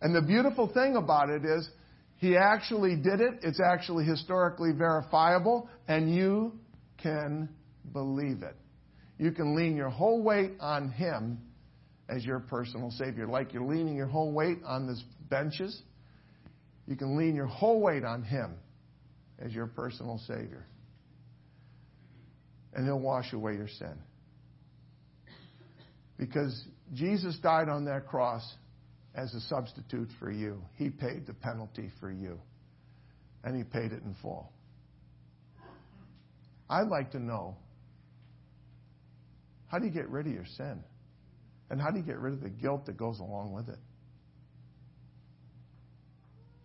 And 0.00 0.14
the 0.14 0.22
beautiful 0.22 0.68
thing 0.72 0.96
about 0.96 1.30
it 1.30 1.44
is, 1.44 1.68
he 2.16 2.36
actually 2.36 2.96
did 2.96 3.20
it. 3.20 3.40
It's 3.42 3.60
actually 3.60 4.04
historically 4.04 4.72
verifiable, 4.72 5.68
and 5.86 6.12
you 6.12 6.52
can 6.96 7.48
believe 7.92 8.42
it. 8.42 8.56
You 9.18 9.32
can 9.32 9.56
lean 9.56 9.76
your 9.76 9.88
whole 9.88 10.22
weight 10.22 10.52
on 10.60 10.90
him 10.90 11.40
as 12.08 12.24
your 12.24 12.40
personal 12.40 12.90
Savior. 12.90 13.26
Like 13.26 13.52
you're 13.52 13.66
leaning 13.66 13.96
your 13.96 14.06
whole 14.06 14.32
weight 14.32 14.58
on 14.64 14.88
these 14.88 15.02
benches, 15.28 15.82
you 16.86 16.96
can 16.96 17.16
lean 17.16 17.34
your 17.34 17.46
whole 17.46 17.80
weight 17.80 18.04
on 18.04 18.22
him 18.22 18.54
as 19.38 19.52
your 19.52 19.66
personal 19.66 20.18
Savior. 20.26 20.66
And 22.74 22.84
he'll 22.84 23.00
wash 23.00 23.32
away 23.32 23.54
your 23.54 23.68
sin. 23.68 23.94
Because 26.18 26.64
Jesus 26.92 27.38
died 27.38 27.68
on 27.68 27.84
that 27.86 28.06
cross 28.06 28.42
as 29.14 29.32
a 29.34 29.40
substitute 29.42 30.08
for 30.18 30.30
you. 30.30 30.62
He 30.74 30.90
paid 30.90 31.26
the 31.26 31.34
penalty 31.34 31.90
for 32.00 32.10
you, 32.10 32.40
and 33.44 33.56
He 33.56 33.64
paid 33.64 33.92
it 33.92 34.02
in 34.02 34.14
full. 34.20 34.52
I'd 36.68 36.88
like 36.88 37.12
to 37.12 37.18
know 37.18 37.56
how 39.68 39.78
do 39.78 39.86
you 39.86 39.92
get 39.92 40.08
rid 40.08 40.26
of 40.26 40.32
your 40.32 40.46
sin? 40.56 40.82
And 41.70 41.80
how 41.80 41.90
do 41.90 41.98
you 41.98 42.04
get 42.04 42.18
rid 42.18 42.32
of 42.32 42.40
the 42.40 42.48
guilt 42.48 42.86
that 42.86 42.96
goes 42.96 43.20
along 43.20 43.52
with 43.52 43.68
it? 43.68 43.78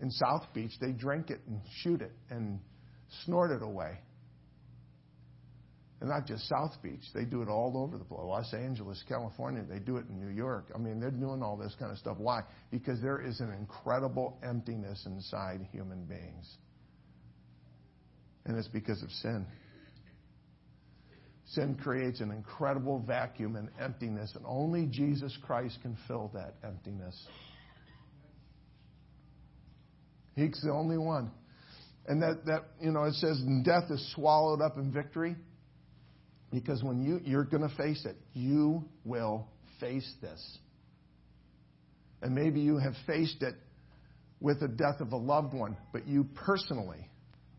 In 0.02 0.10
South 0.12 0.46
Beach, 0.54 0.72
they 0.82 0.92
drink 0.92 1.30
it 1.30 1.42
and 1.48 1.62
shoot 1.82 2.02
it 2.02 2.14
and 2.30 2.60
snort 3.26 3.52
it 3.52 3.62
away. 3.62 4.00
And 6.04 6.10
not 6.10 6.28
just 6.28 6.50
South 6.50 6.74
Beach, 6.84 7.00
they 7.14 7.24
do 7.24 7.42
it 7.44 7.48
all 7.48 7.78
over 7.78 7.98
the 7.98 8.04
place. 8.04 8.20
Los 8.26 8.54
Angeles, 8.54 9.02
California, 9.08 9.64
they 9.64 9.80
do 9.80 9.96
it 9.96 10.06
in 10.10 10.20
New 10.20 10.36
York. 10.36 10.66
I 10.76 10.78
mean, 10.78 11.00
they're 11.00 11.10
doing 11.10 11.42
all 11.42 11.56
this 11.56 11.74
kind 11.80 11.94
of 11.94 11.98
stuff. 11.98 12.18
Why? 12.18 12.42
Because 12.72 13.00
there 13.02 13.22
is 13.22 13.40
an 13.40 13.54
incredible 13.54 14.38
emptiness 14.44 15.02
inside 15.06 15.66
human 15.72 16.04
beings. 16.04 16.58
And 18.44 18.58
it's 18.58 18.68
because 18.68 19.02
of 19.02 19.10
sin. 19.12 19.46
Sin 21.52 21.80
creates 21.82 22.20
an 22.20 22.32
incredible 22.32 23.00
vacuum 23.08 23.56
and 23.56 23.70
emptiness, 23.80 24.34
and 24.36 24.44
only 24.46 24.88
Jesus 24.88 25.38
Christ 25.46 25.78
can 25.84 25.98
fill 26.06 26.30
that 26.34 26.56
emptiness. 26.66 27.16
He's 30.36 30.60
the 30.66 30.74
only 30.74 30.98
one. 30.98 31.32
And 32.08 32.22
that, 32.22 32.46
that 32.46 32.64
you 32.82 32.92
know, 32.92 33.06
it 33.06 33.14
says 33.14 33.42
death 33.64 33.90
is 33.90 34.14
swallowed 34.14 34.60
up 34.60 34.78
in 34.78 34.92
victory. 34.92 35.38
Because 36.54 36.84
when 36.84 37.02
you, 37.04 37.20
you're 37.26 37.46
going 37.46 37.68
to 37.68 37.76
face 37.76 38.06
it, 38.06 38.16
you 38.34 38.86
will 39.04 39.48
face 39.80 40.10
this. 40.22 40.60
And 42.22 42.36
maybe 42.36 42.62
you 42.62 42.78
have 42.78 42.94
faced 43.08 43.42
it 43.42 43.56
with 44.40 44.60
the 44.60 44.68
death 44.68 45.00
of 45.00 45.14
a 45.14 45.18
loved 45.18 45.56
one, 45.56 45.76
but 45.92 46.08
you 46.08 46.28
personally 46.36 47.10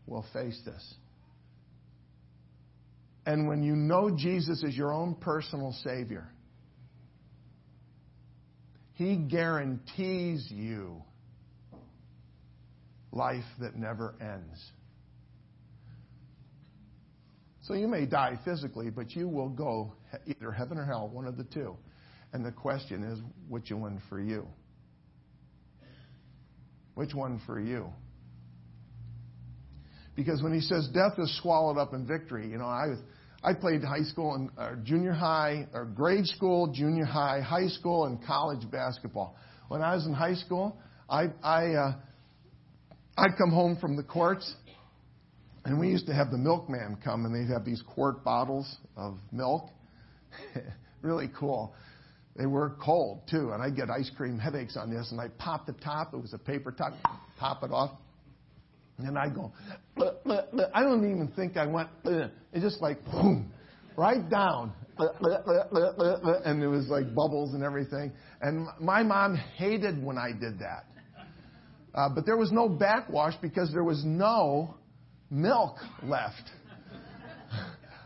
will 0.07 0.25
face 0.31 0.57
this. 0.65 0.93
And 3.25 3.49
when 3.49 3.63
you 3.63 3.75
know 3.75 4.15
Jesus 4.15 4.63
is 4.63 4.77
your 4.77 4.93
own 4.93 5.15
personal 5.15 5.75
Savior, 5.83 6.29
He 8.93 9.17
guarantees 9.17 10.47
you 10.49 11.03
life 13.11 13.43
that 13.59 13.75
never 13.75 14.15
ends. 14.21 14.71
So 17.67 17.73
you 17.73 17.87
may 17.87 18.05
die 18.05 18.37
physically, 18.45 18.91
but 18.91 19.15
you 19.15 19.27
will 19.27 19.49
go 19.49 19.93
either 20.27 20.51
heaven 20.51 20.77
or 20.77 20.85
hell, 20.85 21.09
one 21.11 21.25
of 21.25 21.35
the 21.35 21.45
two. 21.45 21.75
And 22.31 22.45
the 22.45 22.51
question 22.51 23.03
is, 23.03 23.19
which 23.49 23.71
one 23.71 23.99
for 24.07 24.19
you? 24.19 24.47
Which 26.93 27.15
one 27.15 27.41
for 27.47 27.59
you? 27.59 27.87
Because 30.15 30.43
when 30.43 30.53
he 30.53 30.61
says 30.61 30.87
death 30.93 31.17
is 31.17 31.39
swallowed 31.41 31.79
up 31.79 31.93
in 31.93 32.05
victory, 32.05 32.47
you 32.47 32.57
know, 32.59 32.67
I 32.67 32.87
was, 32.87 32.99
I 33.43 33.53
played 33.53 33.83
high 33.83 34.03
school 34.03 34.35
and 34.35 34.85
junior 34.85 35.13
high, 35.13 35.67
or 35.73 35.85
grade 35.85 36.27
school, 36.27 36.71
junior 36.71 37.05
high, 37.05 37.41
high 37.41 37.67
school, 37.67 38.05
and 38.05 38.23
college 38.25 38.69
basketball. 38.71 39.35
When 39.69 39.81
I 39.81 39.95
was 39.95 40.05
in 40.05 40.13
high 40.13 40.35
school, 40.35 40.77
I, 41.09 41.25
I, 41.43 41.73
uh, 41.73 41.93
I'd 43.17 43.37
come 43.39 43.51
home 43.51 43.77
from 43.81 43.97
the 43.97 44.03
courts, 44.03 44.55
and 45.65 45.79
we 45.79 45.89
used 45.89 46.05
to 46.07 46.13
have 46.13 46.31
the 46.31 46.37
milkman 46.37 46.97
come, 47.03 47.25
and 47.25 47.33
they'd 47.33 47.51
have 47.51 47.65
these 47.65 47.81
quart 47.81 48.23
bottles 48.23 48.77
of 48.95 49.17
milk. 49.31 49.69
really 51.01 51.29
cool. 51.37 51.73
They 52.35 52.45
were 52.45 52.75
cold 52.83 53.21
too, 53.29 53.51
and 53.51 53.63
I'd 53.63 53.75
get 53.75 53.89
ice 53.89 54.11
cream 54.15 54.37
headaches 54.37 54.77
on 54.77 54.93
this, 54.93 55.11
and 55.11 55.19
I'd 55.19 55.37
pop 55.37 55.65
the 55.65 55.73
top. 55.73 56.13
It 56.13 56.21
was 56.21 56.33
a 56.33 56.37
paper 56.37 56.71
top. 56.71 56.93
Pop 57.39 57.63
it 57.63 57.71
off, 57.71 57.91
and 58.97 59.07
then 59.07 59.17
I'd 59.17 59.33
go. 59.33 59.51
Bleh, 59.97 60.13
bleh, 60.25 60.53
bleh. 60.53 60.69
I 60.73 60.83
don't 60.83 61.09
even 61.09 61.29
think 61.35 61.57
I 61.57 61.65
went. 61.65 61.89
Bleh. 62.03 62.29
It 62.53 62.59
just 62.59 62.81
like 62.81 63.03
boom, 63.05 63.51
right 63.97 64.29
down, 64.29 64.71
and 64.97 66.61
it 66.61 66.67
was 66.67 66.87
like 66.89 67.15
bubbles 67.15 67.53
and 67.53 67.63
everything. 67.63 68.11
And 68.41 68.67
my 68.79 69.01
mom 69.01 69.35
hated 69.57 70.03
when 70.03 70.17
I 70.17 70.31
did 70.31 70.59
that. 70.59 70.85
Uh, 71.93 72.09
but 72.09 72.25
there 72.25 72.35
was 72.35 72.51
no 72.51 72.67
backwash 72.67 73.35
because 73.41 73.71
there 73.71 73.83
was 73.83 74.03
no 74.03 74.75
milk 75.29 75.77
left. 76.03 76.51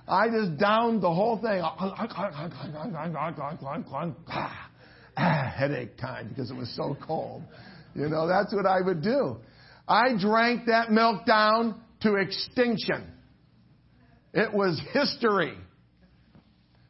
I 0.08 0.28
just 0.30 0.58
downed 0.58 1.02
the 1.04 1.14
whole 1.14 1.38
thing. 1.38 1.62
Ah, 5.18 5.54
headache 5.56 5.98
time 5.98 6.30
because 6.30 6.50
it 6.50 6.56
was 6.56 6.74
so 6.76 6.98
cold. 7.06 7.44
You 7.94 8.08
know, 8.10 8.28
that's 8.28 8.54
what 8.54 8.66
I 8.66 8.82
would 8.82 9.02
do. 9.02 9.38
I 9.88 10.14
drank 10.20 10.66
that 10.68 10.92
milk 10.92 11.26
down 11.26 11.82
to 12.02 12.16
extinction. 12.16 13.12
It 14.34 14.54
was 14.54 14.82
history. 14.94 15.58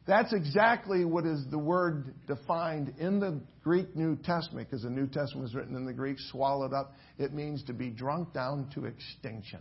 That's 0.06 0.32
exactly 0.32 1.04
what 1.04 1.24
is 1.24 1.44
the 1.50 1.58
word 1.58 2.14
defined 2.26 2.94
in 2.98 3.20
the 3.20 3.40
Greek 3.62 3.94
New 3.94 4.16
Testament, 4.16 4.68
because 4.68 4.82
the 4.82 4.90
New 4.90 5.06
Testament 5.06 5.42
was 5.42 5.54
written 5.54 5.76
in 5.76 5.84
the 5.84 5.92
Greek, 5.92 6.18
swallowed 6.18 6.72
up. 6.72 6.94
It 7.18 7.32
means 7.32 7.62
to 7.64 7.72
be 7.72 7.90
drunk 7.90 8.32
down 8.32 8.70
to 8.74 8.86
extinction. 8.86 9.60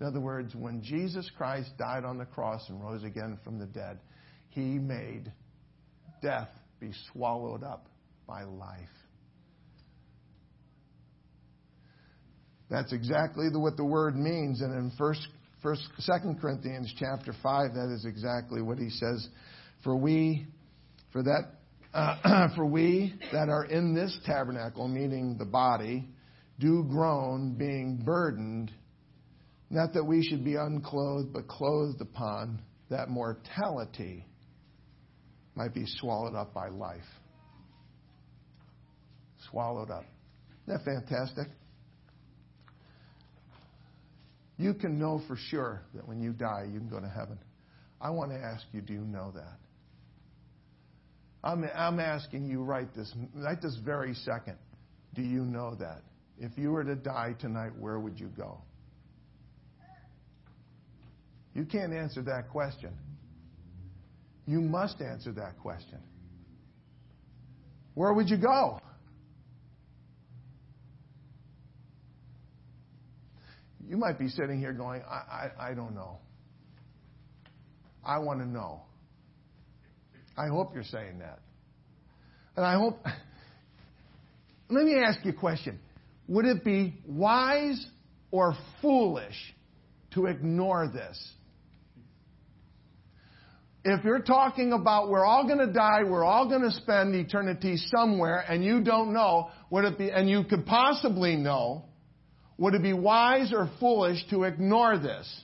In 0.00 0.06
other 0.06 0.20
words, 0.20 0.54
when 0.54 0.82
Jesus 0.82 1.28
Christ 1.36 1.70
died 1.76 2.04
on 2.04 2.18
the 2.18 2.24
cross 2.24 2.68
and 2.68 2.80
rose 2.80 3.02
again 3.02 3.38
from 3.42 3.58
the 3.58 3.66
dead, 3.66 3.98
he 4.50 4.78
made 4.78 5.32
death 6.22 6.50
be 6.80 6.92
swallowed 7.12 7.64
up 7.64 7.86
by 8.26 8.44
life. 8.44 8.78
That's 12.70 12.92
exactly 12.92 13.46
what 13.52 13.76
the 13.76 13.84
word 13.84 14.14
means. 14.14 14.60
And 14.60 14.72
in 14.72 14.92
first, 14.96 15.26
first, 15.62 15.82
Corinthians 16.40 16.94
chapter 16.98 17.34
five, 17.42 17.74
that 17.74 17.92
is 17.92 18.04
exactly 18.04 18.62
what 18.62 18.78
he 18.78 18.90
says. 18.90 19.26
For 19.82 19.96
we, 19.96 20.46
for 21.12 21.22
that, 21.22 21.54
uh, 21.94 22.48
for 22.56 22.66
we 22.66 23.14
that 23.32 23.48
are 23.48 23.64
in 23.64 23.94
this 23.94 24.16
tabernacle, 24.26 24.86
meaning 24.86 25.36
the 25.38 25.46
body, 25.46 26.08
do 26.60 26.84
groan, 26.88 27.54
being 27.56 28.02
burdened 28.04 28.70
not 29.70 29.92
that 29.94 30.04
we 30.04 30.22
should 30.22 30.44
be 30.44 30.54
unclothed, 30.54 31.32
but 31.32 31.46
clothed 31.46 32.00
upon, 32.00 32.60
that 32.90 33.08
mortality 33.08 34.24
might 35.54 35.74
be 35.74 35.84
swallowed 35.86 36.34
up 36.34 36.54
by 36.54 36.68
life. 36.68 37.00
Swallowed 39.50 39.90
up. 39.90 40.04
Isn't 40.66 40.84
that 40.84 40.84
fantastic? 40.84 41.48
You 44.56 44.74
can 44.74 44.98
know 44.98 45.20
for 45.28 45.36
sure 45.36 45.82
that 45.94 46.06
when 46.06 46.20
you 46.20 46.32
die, 46.32 46.64
you 46.72 46.78
can 46.78 46.88
go 46.88 47.00
to 47.00 47.08
heaven. 47.08 47.38
I 48.00 48.10
want 48.10 48.30
to 48.32 48.38
ask 48.38 48.64
you, 48.72 48.80
do 48.80 48.92
you 48.92 49.00
know 49.00 49.32
that? 49.34 49.58
I'm, 51.44 51.64
I'm 51.74 52.00
asking 52.00 52.46
you 52.46 52.62
right 52.62 52.92
this, 52.94 53.12
right 53.34 53.60
this 53.60 53.78
very 53.84 54.14
second, 54.14 54.56
do 55.14 55.22
you 55.22 55.44
know 55.44 55.74
that? 55.76 56.02
If 56.38 56.52
you 56.56 56.70
were 56.70 56.84
to 56.84 56.96
die 56.96 57.34
tonight, 57.38 57.72
where 57.78 57.98
would 58.00 58.18
you 58.18 58.28
go? 58.28 58.60
You 61.54 61.64
can't 61.64 61.92
answer 61.92 62.22
that 62.22 62.50
question. 62.50 62.92
You 64.46 64.60
must 64.60 65.00
answer 65.00 65.32
that 65.32 65.58
question. 65.58 65.98
Where 67.94 68.12
would 68.12 68.30
you 68.30 68.38
go? 68.38 68.80
You 73.88 73.96
might 73.96 74.18
be 74.18 74.28
sitting 74.28 74.58
here 74.58 74.72
going, 74.72 75.02
I, 75.02 75.50
I, 75.58 75.70
I 75.70 75.74
don't 75.74 75.94
know. 75.94 76.18
I 78.04 78.18
want 78.18 78.40
to 78.40 78.46
know. 78.46 78.82
I 80.36 80.46
hope 80.46 80.74
you're 80.74 80.84
saying 80.84 81.18
that. 81.18 81.40
And 82.56 82.64
I 82.64 82.74
hope. 82.74 83.04
Let 84.70 84.84
me 84.84 84.96
ask 84.96 85.24
you 85.24 85.32
a 85.32 85.34
question. 85.34 85.78
Would 86.28 86.44
it 86.44 86.62
be 86.64 86.94
wise 87.06 87.86
or 88.30 88.54
foolish 88.82 89.54
to 90.12 90.26
ignore 90.26 90.88
this? 90.88 91.18
If 93.92 94.04
you're 94.04 94.22
talking 94.22 94.72
about 94.72 95.08
we're 95.08 95.24
all 95.24 95.44
going 95.46 95.58
to 95.58 95.72
die, 95.72 96.02
we're 96.04 96.24
all 96.24 96.48
going 96.48 96.62
to 96.62 96.72
spend 96.72 97.14
eternity 97.14 97.76
somewhere, 97.76 98.44
and 98.48 98.64
you 98.64 98.82
don't 98.82 99.12
know, 99.12 99.50
would 99.70 99.84
it 99.84 99.98
be, 99.98 100.10
and 100.10 100.28
you 100.28 100.44
could 100.44 100.66
possibly 100.66 101.36
know, 101.36 101.84
would 102.56 102.74
it 102.74 102.82
be 102.82 102.92
wise 102.92 103.52
or 103.52 103.70
foolish 103.78 104.18
to 104.30 104.42
ignore 104.44 104.98
this? 104.98 105.42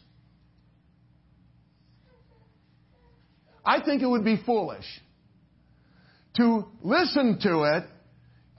I 3.64 3.80
think 3.82 4.02
it 4.02 4.06
would 4.08 4.24
be 4.24 4.42
foolish 4.44 4.84
to 6.36 6.66
listen 6.82 7.38
to 7.42 7.62
it, 7.62 7.84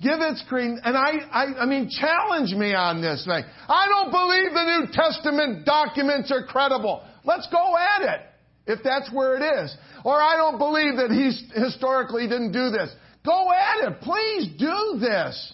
give 0.02 0.20
its 0.22 0.44
credence, 0.48 0.80
and 0.84 0.96
I, 0.96 1.12
I, 1.32 1.44
I 1.62 1.66
mean, 1.66 1.90
challenge 1.90 2.54
me 2.54 2.74
on 2.74 3.02
this 3.02 3.26
thing. 3.26 3.44
I 3.68 3.88
don't 3.90 4.12
believe 4.12 4.54
the 4.54 4.80
New 4.80 4.94
Testament 4.94 5.66
documents 5.66 6.32
are 6.32 6.46
credible. 6.46 7.04
Let's 7.26 7.48
go 7.52 7.76
at 7.78 8.02
it 8.04 8.22
if 8.68 8.80
that's 8.84 9.12
where 9.12 9.36
it 9.36 9.64
is. 9.64 9.76
Or 10.04 10.22
I 10.22 10.36
don't 10.38 10.58
believe 10.58 10.98
that 10.98 11.12
he 11.12 11.60
historically 11.60 12.28
didn't 12.28 12.52
do 12.52 12.70
this. 12.70 12.90
Go 13.26 13.52
at 13.52 13.88
it. 13.88 14.02
Please 14.02 14.50
do 14.58 15.00
this. 15.00 15.54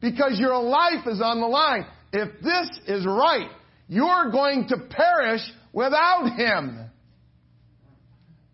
Because 0.00 0.38
your 0.38 0.62
life 0.62 1.06
is 1.06 1.20
on 1.20 1.40
the 1.40 1.46
line. 1.46 1.86
If 2.12 2.40
this 2.40 2.70
is 2.86 3.04
right, 3.06 3.50
you're 3.88 4.30
going 4.30 4.68
to 4.68 4.76
perish 4.88 5.42
without 5.72 6.32
him. 6.36 6.90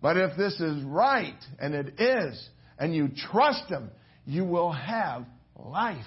But 0.01 0.17
if 0.17 0.37
this 0.37 0.61
is 0.61 0.83
right, 0.85 1.39
and 1.59 1.75
it 1.75 2.01
is, 2.01 2.49
and 2.79 2.95
you 2.95 3.09
trust 3.31 3.69
him, 3.69 3.91
you 4.27 4.45
will 4.45 4.73
have 4.73 5.25
life. 5.57 6.05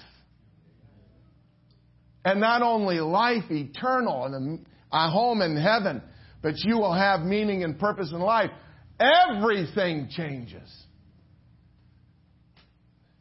And 2.26 2.40
not 2.40 2.62
only 2.62 3.00
life 3.00 3.50
eternal 3.50 4.26
and 4.26 4.66
a 4.92 5.10
home 5.10 5.42
in 5.42 5.56
heaven, 5.56 6.02
but 6.41 6.54
you 6.58 6.78
will 6.78 6.93
have 6.93 7.21
meaning 7.21 7.63
and 7.63 7.78
purpose 7.78 8.12
in 8.12 8.19
life. 8.19 8.52
Everything 9.00 10.10
changes. 10.10 10.69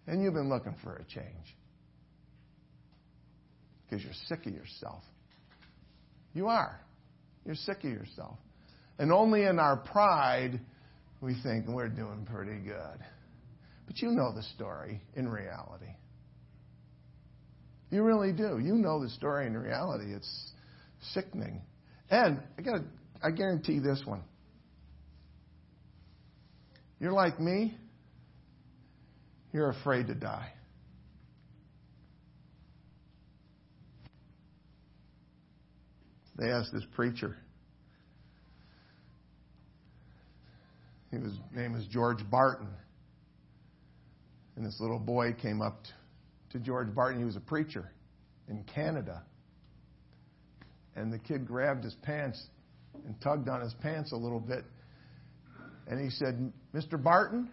And 0.07 0.22
you've 0.22 0.35
been 0.35 0.48
looking 0.48 0.76
for 0.83 0.96
a 0.96 1.05
change 1.05 1.57
because 3.85 4.05
you're 4.05 4.14
sick 4.26 4.46
of 4.46 4.52
yourself. 4.52 5.02
You 6.33 6.48
are. 6.48 6.81
You're 7.44 7.55
sick 7.55 7.79
of 7.79 7.90
yourself. 7.90 8.38
And 8.98 9.12
only 9.12 9.44
in 9.44 9.59
our 9.59 9.76
pride 9.76 10.61
we 11.20 11.35
think 11.42 11.66
we're 11.66 11.88
doing 11.88 12.26
pretty 12.31 12.59
good. 12.61 12.98
But 13.87 14.00
you 14.00 14.11
know 14.11 14.35
the 14.35 14.42
story 14.42 15.00
in 15.14 15.29
reality. 15.29 15.92
You 17.90 18.02
really 18.02 18.33
do. 18.33 18.59
You 18.59 18.74
know 18.74 19.02
the 19.02 19.11
story 19.11 19.46
in 19.46 19.57
reality. 19.57 20.12
It's 20.12 20.52
sickening. 21.12 21.62
And 22.11 22.40
I 22.59 22.62
got 22.62 22.81
I 23.27 23.33
guarantee 23.33 23.81
this 23.81 24.01
one. 24.05 24.23
You're 27.01 27.12
like 27.12 27.41
me. 27.41 27.77
You're 29.53 29.71
afraid 29.71 30.07
to 30.07 30.15
die. 30.15 30.53
They 36.39 36.53
asked 36.53 36.73
this 36.73 36.85
preacher. 36.95 37.37
His 41.11 41.33
name 41.53 41.73
was 41.73 41.85
George 41.87 42.19
Barton. 42.31 42.69
And 44.55 44.65
this 44.65 44.77
little 44.79 45.01
boy 45.01 45.33
came 45.33 45.61
up 45.61 45.83
to 46.51 46.61
George 46.61 46.95
Barton. 46.95 47.19
He 47.19 47.25
was 47.25 47.35
a 47.35 47.41
preacher 47.41 47.91
in 48.49 48.62
Canada. 48.73 49.25
And 50.95 51.12
the 51.12 51.19
kid 51.19 51.45
grabbed 51.45 51.83
his 51.83 51.95
pants 52.03 52.41
and 53.05 53.21
tugged 53.21 53.49
on 53.49 53.61
his 53.61 53.75
pants 53.83 54.13
a 54.13 54.17
little 54.17 54.41
bit. 54.41 54.65
And 55.89 56.03
he 56.03 56.11
said, 56.11 56.53
Mr. 56.75 57.03
Barton, 57.03 57.51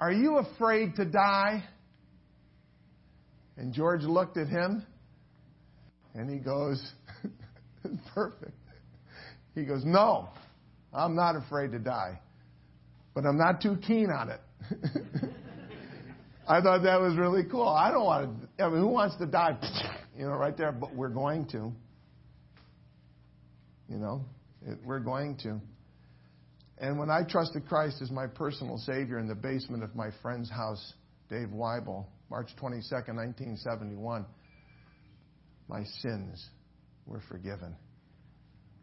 are 0.00 0.12
you 0.12 0.38
afraid 0.38 0.96
to 0.96 1.04
die? 1.04 1.62
And 3.56 3.72
George 3.72 4.02
looked 4.02 4.36
at 4.36 4.48
him 4.48 4.84
and 6.14 6.28
he 6.30 6.38
goes, 6.38 6.82
Perfect. 8.14 8.52
He 9.54 9.64
goes, 9.64 9.82
No, 9.84 10.28
I'm 10.92 11.14
not 11.14 11.36
afraid 11.36 11.72
to 11.72 11.78
die, 11.78 12.18
but 13.14 13.24
I'm 13.24 13.38
not 13.38 13.60
too 13.60 13.76
keen 13.86 14.08
on 14.10 14.30
it. 14.30 14.40
I 16.48 16.60
thought 16.60 16.82
that 16.82 17.00
was 17.00 17.16
really 17.16 17.44
cool. 17.44 17.68
I 17.68 17.90
don't 17.90 18.04
want 18.04 18.58
to, 18.58 18.64
I 18.64 18.68
mean, 18.68 18.80
who 18.80 18.88
wants 18.88 19.16
to 19.16 19.26
die? 19.26 19.56
You 20.14 20.26
know, 20.26 20.34
right 20.34 20.54
there, 20.54 20.72
but 20.72 20.94
we're 20.94 21.08
going 21.08 21.46
to. 21.52 21.72
You 23.88 23.98
know, 23.98 24.24
it, 24.66 24.78
we're 24.84 25.00
going 25.00 25.36
to. 25.42 25.60
And 26.78 26.98
when 26.98 27.10
I 27.10 27.22
trusted 27.28 27.66
Christ 27.66 28.02
as 28.02 28.10
my 28.10 28.26
personal 28.26 28.78
Savior 28.78 29.18
in 29.18 29.28
the 29.28 29.34
basement 29.34 29.82
of 29.82 29.94
my 29.94 30.08
friend's 30.22 30.50
house, 30.50 30.94
Dave 31.28 31.48
Weibel, 31.48 32.06
March 32.30 32.48
22nd, 32.60 33.14
1971, 33.14 34.26
my 35.68 35.84
sins 36.00 36.48
were 37.06 37.22
forgiven. 37.28 37.76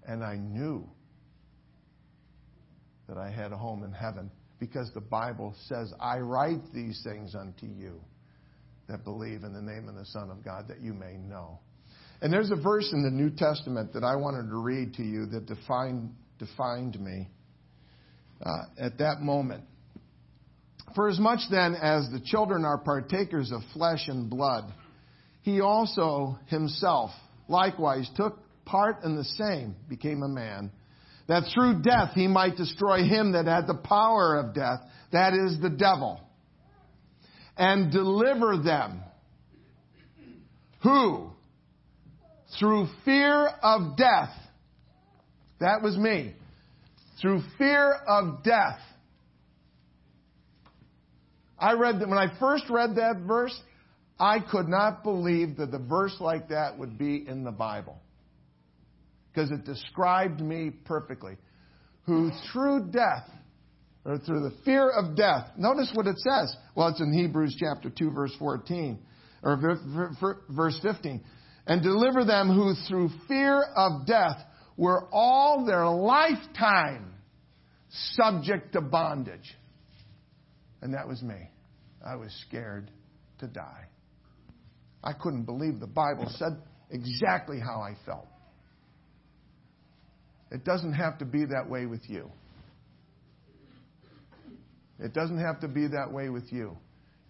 And 0.07 0.23
I 0.23 0.35
knew 0.35 0.87
that 3.07 3.17
I 3.17 3.29
had 3.29 3.51
a 3.51 3.57
home 3.57 3.83
in 3.83 3.91
heaven 3.91 4.31
because 4.59 4.91
the 4.93 5.01
Bible 5.01 5.55
says, 5.67 5.93
I 5.99 6.19
write 6.19 6.61
these 6.73 7.01
things 7.03 7.35
unto 7.35 7.65
you 7.65 7.99
that 8.87 9.03
believe 9.03 9.43
in 9.43 9.53
the 9.53 9.61
name 9.61 9.87
of 9.87 9.95
the 9.95 10.05
Son 10.05 10.29
of 10.29 10.43
God 10.43 10.67
that 10.67 10.81
you 10.81 10.93
may 10.93 11.17
know. 11.17 11.59
And 12.21 12.33
there's 12.33 12.51
a 12.51 12.55
verse 12.55 12.91
in 12.91 13.03
the 13.03 13.09
New 13.09 13.29
Testament 13.29 13.93
that 13.93 14.03
I 14.03 14.15
wanted 14.15 14.49
to 14.49 14.57
read 14.57 14.95
to 14.95 15.03
you 15.03 15.25
that 15.27 15.45
defined, 15.45 16.13
defined 16.37 16.99
me 16.99 17.29
uh, 18.43 18.63
at 18.77 18.97
that 18.97 19.21
moment. 19.21 19.63
For 20.95 21.07
as 21.07 21.19
much 21.19 21.39
then 21.49 21.75
as 21.75 22.09
the 22.11 22.19
children 22.19 22.65
are 22.65 22.77
partakers 22.77 23.51
of 23.51 23.61
flesh 23.73 24.07
and 24.07 24.29
blood, 24.29 24.65
he 25.43 25.61
also 25.61 26.37
himself 26.47 27.11
likewise 27.47 28.09
took 28.15 28.37
part 28.65 29.03
in 29.03 29.15
the 29.15 29.23
same, 29.23 29.75
became 29.87 30.23
a 30.23 30.27
man, 30.27 30.71
that 31.27 31.43
through 31.53 31.81
death 31.81 32.11
he 32.15 32.27
might 32.27 32.57
destroy 32.57 33.03
him 33.03 33.33
that 33.33 33.45
had 33.45 33.67
the 33.67 33.75
power 33.75 34.37
of 34.37 34.53
death, 34.53 34.79
that 35.11 35.33
is 35.33 35.59
the 35.61 35.69
devil, 35.69 36.19
and 37.55 37.91
deliver 37.91 38.57
them. 38.57 39.01
Who? 40.83 41.31
Through 42.57 42.87
fear 43.05 43.47
of 43.61 43.97
death. 43.97 44.33
That 45.59 45.81
was 45.83 45.97
me. 45.97 46.33
Through 47.21 47.43
fear 47.57 47.91
of 48.07 48.43
death. 48.43 48.79
I 51.59 51.73
read 51.73 51.99
that 51.99 52.07
when 52.07 52.17
I 52.17 52.39
first 52.39 52.69
read 52.69 52.95
that 52.95 53.23
verse, 53.27 53.59
I 54.17 54.39
could 54.39 54.67
not 54.67 55.03
believe 55.03 55.57
that 55.57 55.73
a 55.73 55.79
verse 55.79 56.15
like 56.19 56.49
that 56.49 56.79
would 56.79 56.97
be 56.97 57.25
in 57.27 57.43
the 57.43 57.51
Bible. 57.51 57.99
Because 59.31 59.51
it 59.51 59.65
described 59.65 60.39
me 60.39 60.71
perfectly. 60.85 61.37
Who 62.05 62.31
through 62.51 62.91
death, 62.91 63.29
or 64.05 64.17
through 64.17 64.49
the 64.49 64.55
fear 64.65 64.89
of 64.89 65.15
death, 65.15 65.51
notice 65.57 65.91
what 65.93 66.07
it 66.07 66.17
says. 66.17 66.55
Well, 66.73 66.87
it's 66.87 67.01
in 67.01 67.13
Hebrews 67.13 67.55
chapter 67.59 67.89
2, 67.89 68.11
verse 68.11 68.33
14, 68.39 68.97
or 69.43 69.77
verse 70.49 70.79
15. 70.81 71.23
And 71.69 71.83
deliver 71.83 72.25
them 72.25 72.49
who 72.49 72.73
through 72.87 73.11
fear 73.27 73.61
of 73.61 74.07
death 74.07 74.41
were 74.75 75.07
all 75.11 75.65
their 75.65 75.85
lifetime 75.85 77.13
subject 77.89 78.73
to 78.73 78.81
bondage. 78.81 79.55
And 80.81 80.95
that 80.95 81.07
was 81.07 81.21
me. 81.21 81.51
I 82.03 82.15
was 82.15 82.31
scared 82.47 82.89
to 83.37 83.47
die. 83.47 83.85
I 85.03 85.13
couldn't 85.13 85.43
believe 85.43 85.79
the 85.79 85.87
Bible 85.87 86.25
said 86.37 86.57
exactly 86.89 87.59
how 87.59 87.81
I 87.81 87.95
felt. 88.03 88.27
It 90.51 90.65
doesn't 90.65 90.93
have 90.93 91.19
to 91.19 91.25
be 91.25 91.45
that 91.45 91.69
way 91.69 91.85
with 91.85 92.01
you. 92.09 92.31
It 94.99 95.13
doesn't 95.13 95.39
have 95.39 95.59
to 95.61 95.67
be 95.67 95.87
that 95.87 96.11
way 96.11 96.29
with 96.29 96.51
you. 96.51 96.75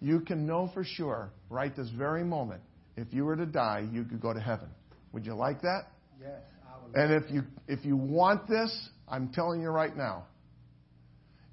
You 0.00 0.20
can 0.20 0.46
know 0.46 0.70
for 0.72 0.82
sure, 0.82 1.30
right 1.50 1.76
this 1.76 1.90
very 1.90 2.24
moment, 2.24 2.62
if 2.96 3.08
you 3.12 3.24
were 3.24 3.36
to 3.36 3.46
die, 3.46 3.88
you 3.92 4.04
could 4.04 4.20
go 4.20 4.32
to 4.32 4.40
heaven. 4.40 4.68
Would 5.12 5.26
you 5.26 5.34
like 5.34 5.62
that? 5.62 5.82
Yes, 6.20 6.40
I 6.66 6.84
would. 6.84 6.96
And 6.96 7.24
if 7.24 7.30
you 7.30 7.42
if 7.66 7.84
you 7.84 7.96
want 7.96 8.48
this, 8.48 8.88
I'm 9.08 9.32
telling 9.32 9.60
you 9.60 9.68
right 9.68 9.96
now. 9.96 10.26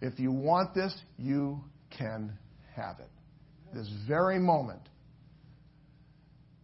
If 0.01 0.19
you 0.19 0.31
want 0.31 0.75
this, 0.75 0.95
you 1.17 1.63
can 1.97 2.33
have 2.75 2.99
it. 2.99 3.09
This 3.73 3.91
very 4.07 4.39
moment 4.39 4.81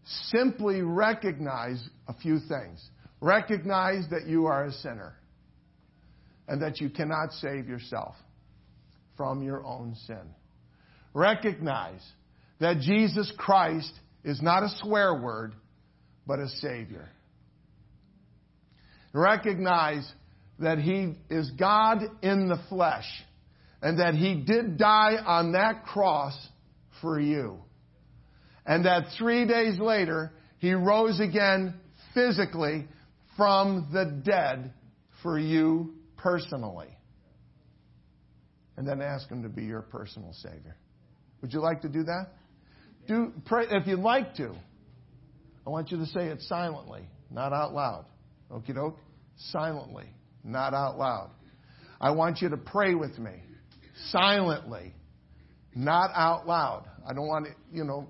simply 0.06 0.82
recognize 0.82 1.84
a 2.08 2.14
few 2.14 2.40
things. 2.40 2.90
Recognize 3.22 4.06
that 4.12 4.28
you 4.28 4.46
are 4.46 4.66
a 4.66 4.72
sinner 4.72 5.16
and 6.48 6.62
that 6.62 6.80
you 6.82 6.90
cannot 6.90 7.32
save 7.34 7.68
yourself 7.68 8.16
from 9.16 9.42
your 9.42 9.66
own 9.66 9.96
sin. 10.06 10.36
Recognize 11.14 12.02
that 12.60 12.80
Jesus 12.80 13.32
Christ 13.38 13.92
is 14.24 14.42
not 14.42 14.64
a 14.64 14.70
swear 14.82 15.22
word, 15.22 15.54
but 16.26 16.40
a 16.40 16.48
Savior. 16.48 17.10
Recognize 19.14 20.10
that 20.60 20.80
He 20.80 21.16
is 21.30 21.52
God 21.52 22.00
in 22.22 22.48
the 22.48 22.60
flesh 22.70 23.06
and 23.82 24.00
that 24.00 24.16
He 24.16 24.36
did 24.36 24.78
die 24.78 25.16
on 25.26 25.52
that 25.54 25.86
cross 25.86 26.36
for 27.02 27.20
you 27.20 27.60
and 28.66 28.86
that 28.86 29.08
three 29.18 29.46
days 29.46 29.80
later, 29.80 30.32
he 30.60 30.74
rose 30.74 31.20
again 31.20 31.76
physically 32.14 32.88
from 33.36 33.90
the 33.92 34.06
dead 34.24 34.74
for 35.22 35.38
you 35.38 35.96
personally. 36.18 36.88
And 38.78 38.88
then 38.88 39.02
ask 39.02 39.30
him 39.30 39.44
to 39.44 39.50
be 39.50 39.64
your 39.64 39.82
personal 39.82 40.34
Savior. 40.34 40.76
Would 41.42 41.54
you 41.54 41.60
like 41.60 41.82
to 41.82 41.90
do 41.90 42.04
that? 42.04 42.28
Do 43.08 43.34
pray 43.46 43.66
if 43.70 43.88
you'd 43.88 44.00
like 44.00 44.36
to. 44.36 44.54
I 45.66 45.70
want 45.70 45.92
you 45.92 45.98
to 45.98 46.06
say 46.06 46.28
it 46.28 46.42
silently, 46.42 47.08
not 47.32 47.54
out 47.54 47.74
loud. 47.74 48.06
Okie 48.52 48.76
doke? 48.76 48.98
Silently, 49.38 50.06
not 50.44 50.74
out 50.74 50.98
loud. 50.98 51.32
I 52.00 52.12
want 52.12 52.42
you 52.42 52.50
to 52.50 52.58
pray 52.58 52.96
with 52.96 53.18
me. 53.18 53.32
Silently, 54.10 54.94
not 55.76 56.12
out 56.14 56.48
loud. 56.48 56.86
I 57.08 57.14
don't 57.14 57.28
want 57.28 57.46
to, 57.46 57.52
you 57.72 57.84
know, 57.84 58.08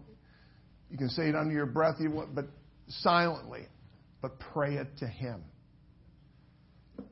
you 0.89 0.97
can 0.97 1.09
say 1.09 1.29
it 1.29 1.35
under 1.35 1.53
your 1.53 1.65
breath, 1.65 1.95
you 1.99 2.11
want, 2.11 2.35
but 2.35 2.45
silently. 2.87 3.67
But 4.21 4.39
pray 4.39 4.75
it 4.75 4.87
to 4.99 5.07
Him. 5.07 5.43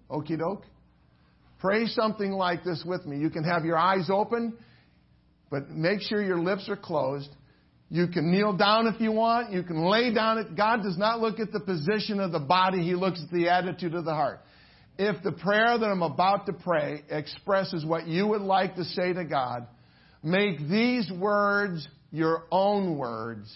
Okie 0.10 0.38
doke? 0.38 0.66
Pray 1.60 1.86
something 1.86 2.32
like 2.32 2.64
this 2.64 2.84
with 2.86 3.06
me. 3.06 3.18
You 3.18 3.30
can 3.30 3.44
have 3.44 3.66
your 3.66 3.78
eyes 3.78 4.10
open, 4.10 4.58
but 5.50 5.70
make 5.70 6.02
sure 6.02 6.24
your 6.24 6.40
lips 6.40 6.68
are 6.70 6.76
closed. 6.76 7.30
You 7.94 8.08
can 8.08 8.32
kneel 8.32 8.54
down 8.54 8.88
if 8.88 9.02
you 9.02 9.12
want. 9.12 9.52
You 9.52 9.64
can 9.64 9.84
lay 9.84 10.14
down. 10.14 10.56
God 10.56 10.82
does 10.82 10.98
not 10.98 11.20
look 11.20 11.42
at 11.42 11.52
the 11.52 11.60
position 11.60 12.22
of 12.22 12.32
the 12.32 12.40
body, 12.40 12.82
He 12.82 12.96
looks 12.96 13.22
at 13.22 13.30
the 13.32 13.50
attitude 13.50 13.94
of 13.94 14.06
the 14.06 14.14
heart. 14.14 14.40
If 14.98 15.22
the 15.24 15.34
prayer 15.34 15.78
that 15.78 15.86
I'm 15.86 16.02
about 16.02 16.46
to 16.46 16.54
pray 16.54 17.04
expresses 17.10 17.86
what 17.86 18.08
you 18.08 18.28
would 18.28 18.42
like 18.42 18.76
to 18.76 18.86
say 18.86 19.12
to 19.12 19.26
God, 19.26 19.68
make 20.24 20.60
these 20.70 21.12
words 21.12 21.86
your 22.12 22.46
own 22.50 22.98
words 22.98 23.54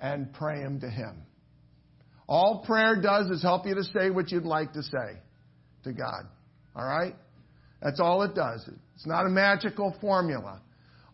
and 0.00 0.32
pray 0.32 0.60
them 0.60 0.80
to 0.80 0.90
Him. 0.90 1.22
All 2.26 2.64
prayer 2.66 3.00
does 3.00 3.30
is 3.30 3.42
help 3.42 3.64
you 3.64 3.76
to 3.76 3.84
say 3.84 4.10
what 4.10 4.32
you'd 4.32 4.44
like 4.44 4.72
to 4.72 4.82
say 4.82 5.20
to 5.84 5.92
God. 5.92 6.24
All 6.74 6.84
right? 6.84 7.14
That's 7.80 8.00
all 8.00 8.22
it 8.22 8.34
does. 8.34 8.68
It's 8.96 9.06
not 9.06 9.24
a 9.24 9.30
magical 9.30 9.94
formula. 10.00 10.62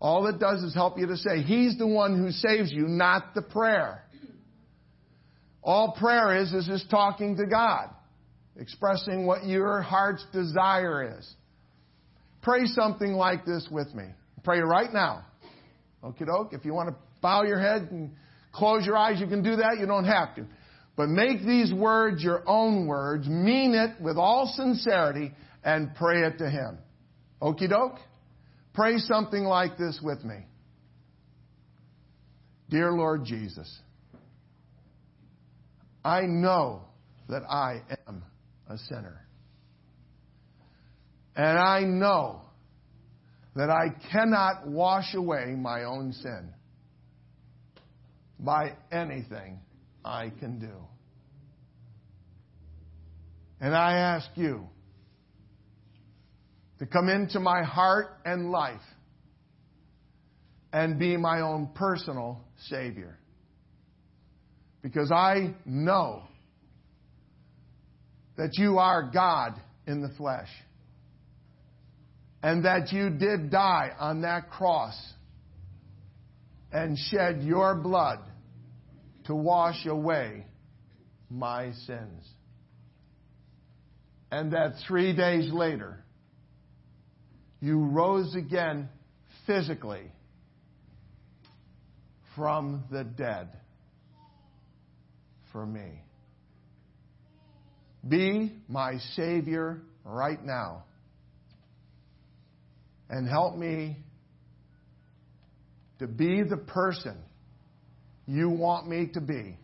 All 0.05 0.27
it 0.27 0.39
does 0.39 0.63
is 0.63 0.75
help 0.75 0.99
you 0.99 1.07
to 1.07 1.17
say, 1.17 1.41
He's 1.41 1.79
the 1.79 1.87
one 1.87 2.19
who 2.19 2.31
saves 2.31 2.71
you, 2.71 2.87
not 2.87 3.35
the 3.35 3.41
prayer. 3.41 4.05
All 5.63 5.97
prayer 5.99 6.43
is, 6.43 6.53
is 6.53 6.67
just 6.67 6.91
talking 6.91 7.39
to 7.39 7.47
God, 7.47 7.89
expressing 8.59 9.25
what 9.25 9.47
your 9.47 9.81
heart's 9.81 10.23
desire 10.31 11.17
is. 11.17 11.35
Pray 12.43 12.67
something 12.67 13.15
like 13.15 13.47
this 13.47 13.67
with 13.71 13.95
me. 13.95 14.05
Pray 14.45 14.61
right 14.61 14.93
now. 14.93 15.25
Okie 16.03 16.27
doke. 16.27 16.53
If 16.53 16.67
you 16.67 16.75
want 16.75 16.91
to 16.91 16.97
bow 17.23 17.45
your 17.45 17.59
head 17.59 17.89
and 17.91 18.11
close 18.53 18.85
your 18.85 18.99
eyes, 18.99 19.19
you 19.19 19.27
can 19.27 19.43
do 19.43 19.57
that. 19.57 19.79
You 19.81 19.87
don't 19.87 20.05
have 20.05 20.35
to. 20.35 20.45
But 20.97 21.09
make 21.09 21.47
these 21.47 21.73
words 21.73 22.23
your 22.23 22.43
own 22.47 22.87
words, 22.87 23.27
mean 23.27 23.75
it 23.75 23.99
with 24.03 24.19
all 24.19 24.53
sincerity, 24.55 25.33
and 25.65 25.95
pray 25.95 26.27
it 26.27 26.37
to 26.41 26.51
Him. 26.51 26.77
Okie 27.41 27.71
doke? 27.71 27.97
Pray 28.75 28.99
something 28.99 29.45
like 29.45 29.79
this 29.79 30.01
with 30.03 30.25
me. 30.25 30.47
Dear 32.68 32.93
Lord 32.93 33.25
Jesus, 33.25 33.72
I 36.05 36.22
know 36.22 36.83
that 37.29 37.43
I 37.49 37.83
am 38.09 38.25
a 38.68 38.77
sinner. 38.77 39.20
And 41.37 41.59
I 41.59 41.81
know 41.81 42.43
that 43.55 43.70
I 43.70 43.91
cannot 44.11 44.66
wash 44.66 45.14
away 45.14 45.55
my 45.57 45.85
own 45.85 46.12
sin 46.12 46.53
by 48.41 48.77
anything 48.91 49.61
I 50.05 50.31
can 50.41 50.59
do. 50.59 50.75
And 53.61 53.75
I 53.75 53.95
ask 53.95 54.29
you 54.35 54.68
to 56.85 56.91
come 56.91 57.09
into 57.09 57.41
my 57.41 57.62
heart 57.62 58.18
and 58.26 58.51
life 58.51 58.78
and 60.70 60.99
be 60.99 61.16
my 61.16 61.41
own 61.41 61.70
personal 61.74 62.45
Savior. 62.68 63.18
Because 64.82 65.11
I 65.11 65.55
know 65.64 66.24
that 68.37 68.51
you 68.59 68.76
are 68.76 69.11
God 69.14 69.55
in 69.87 70.03
the 70.03 70.11
flesh 70.18 70.49
and 72.43 72.66
that 72.66 72.93
you 72.93 73.09
did 73.09 73.51
die 73.51 73.93
on 73.99 74.20
that 74.20 74.51
cross 74.51 74.95
and 76.70 76.99
shed 76.99 77.45
your 77.45 77.76
blood 77.76 78.18
to 79.24 79.35
wash 79.35 79.87
away 79.87 80.45
my 81.30 81.72
sins. 81.87 82.28
And 84.30 84.53
that 84.53 84.74
three 84.87 85.16
days 85.16 85.51
later, 85.51 86.04
you 87.65 87.79
rose 87.79 88.35
again 88.35 88.91
physically 89.47 90.12
from 92.37 92.85
the 92.91 93.05
dead 93.05 93.49
for 95.51 95.65
me. 95.65 96.03
Be 98.07 98.53
my 98.69 98.99
Savior 99.17 99.81
right 100.05 100.45
now 100.45 100.85
and 103.09 103.27
help 103.27 103.57
me 103.57 103.97
to 106.01 106.07
be 106.07 106.43
the 106.43 106.59
person 106.59 107.17
you 108.27 108.51
want 108.51 108.87
me 108.87 109.09
to 109.15 109.23
be 109.23 109.57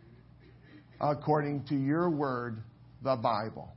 according 1.02 1.64
to 1.64 1.74
your 1.74 2.08
word, 2.08 2.62
the 3.02 3.16
Bible. 3.16 3.68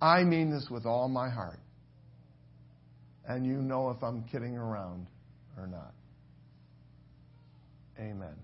I 0.00 0.24
mean 0.24 0.50
this 0.50 0.68
with 0.70 0.86
all 0.86 1.10
my 1.10 1.28
heart. 1.28 1.58
And 3.26 3.46
you 3.46 3.54
know 3.54 3.90
if 3.90 4.02
I'm 4.02 4.24
kidding 4.24 4.56
around 4.56 5.06
or 5.56 5.66
not. 5.66 5.94
Amen. 7.98 8.34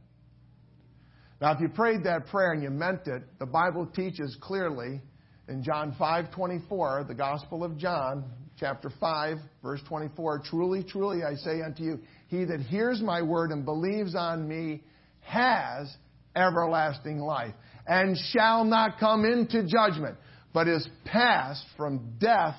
Now, 1.40 1.52
if 1.52 1.60
you 1.60 1.68
prayed 1.68 2.04
that 2.04 2.26
prayer 2.26 2.52
and 2.52 2.62
you 2.62 2.70
meant 2.70 3.06
it, 3.06 3.22
the 3.38 3.46
Bible 3.46 3.86
teaches 3.86 4.36
clearly 4.40 5.00
in 5.48 5.62
John 5.62 5.92
5:24, 5.98 7.08
the 7.08 7.14
Gospel 7.14 7.64
of 7.64 7.76
John, 7.76 8.24
chapter 8.58 8.90
5, 9.00 9.38
verse 9.62 9.80
24, 9.88 10.42
truly, 10.44 10.84
truly 10.84 11.24
I 11.24 11.34
say 11.34 11.62
unto 11.62 11.82
you, 11.82 11.98
he 12.28 12.44
that 12.44 12.60
hears 12.60 13.00
my 13.00 13.22
word 13.22 13.50
and 13.50 13.64
believes 13.64 14.14
on 14.14 14.46
me 14.46 14.82
has 15.20 15.92
everlasting 16.36 17.18
life 17.18 17.54
and 17.86 18.16
shall 18.32 18.64
not 18.64 18.98
come 18.98 19.24
into 19.24 19.66
judgment, 19.66 20.16
but 20.52 20.68
is 20.68 20.86
passed 21.04 21.64
from 21.76 22.16
death 22.18 22.56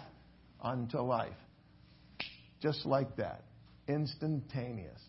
unto 0.61 0.99
life. 0.99 1.31
Just 2.61 2.85
like 2.85 3.15
that. 3.17 3.43
Instantaneous. 3.87 5.01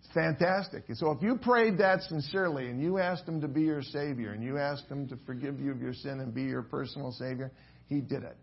It's 0.00 0.12
fantastic. 0.14 0.84
so 0.94 1.10
if 1.10 1.22
you 1.22 1.36
prayed 1.36 1.78
that 1.78 2.02
sincerely 2.02 2.68
and 2.68 2.80
you 2.80 2.98
asked 2.98 3.26
Him 3.26 3.40
to 3.40 3.48
be 3.48 3.62
your 3.62 3.82
Savior 3.82 4.32
and 4.32 4.42
you 4.42 4.56
asked 4.56 4.86
Him 4.88 5.08
to 5.08 5.16
forgive 5.26 5.58
you 5.58 5.72
of 5.72 5.80
your 5.80 5.94
sin 5.94 6.20
and 6.20 6.32
be 6.32 6.44
your 6.44 6.62
personal 6.62 7.10
Savior, 7.12 7.50
He 7.88 8.00
did 8.00 8.22
it. 8.22 8.36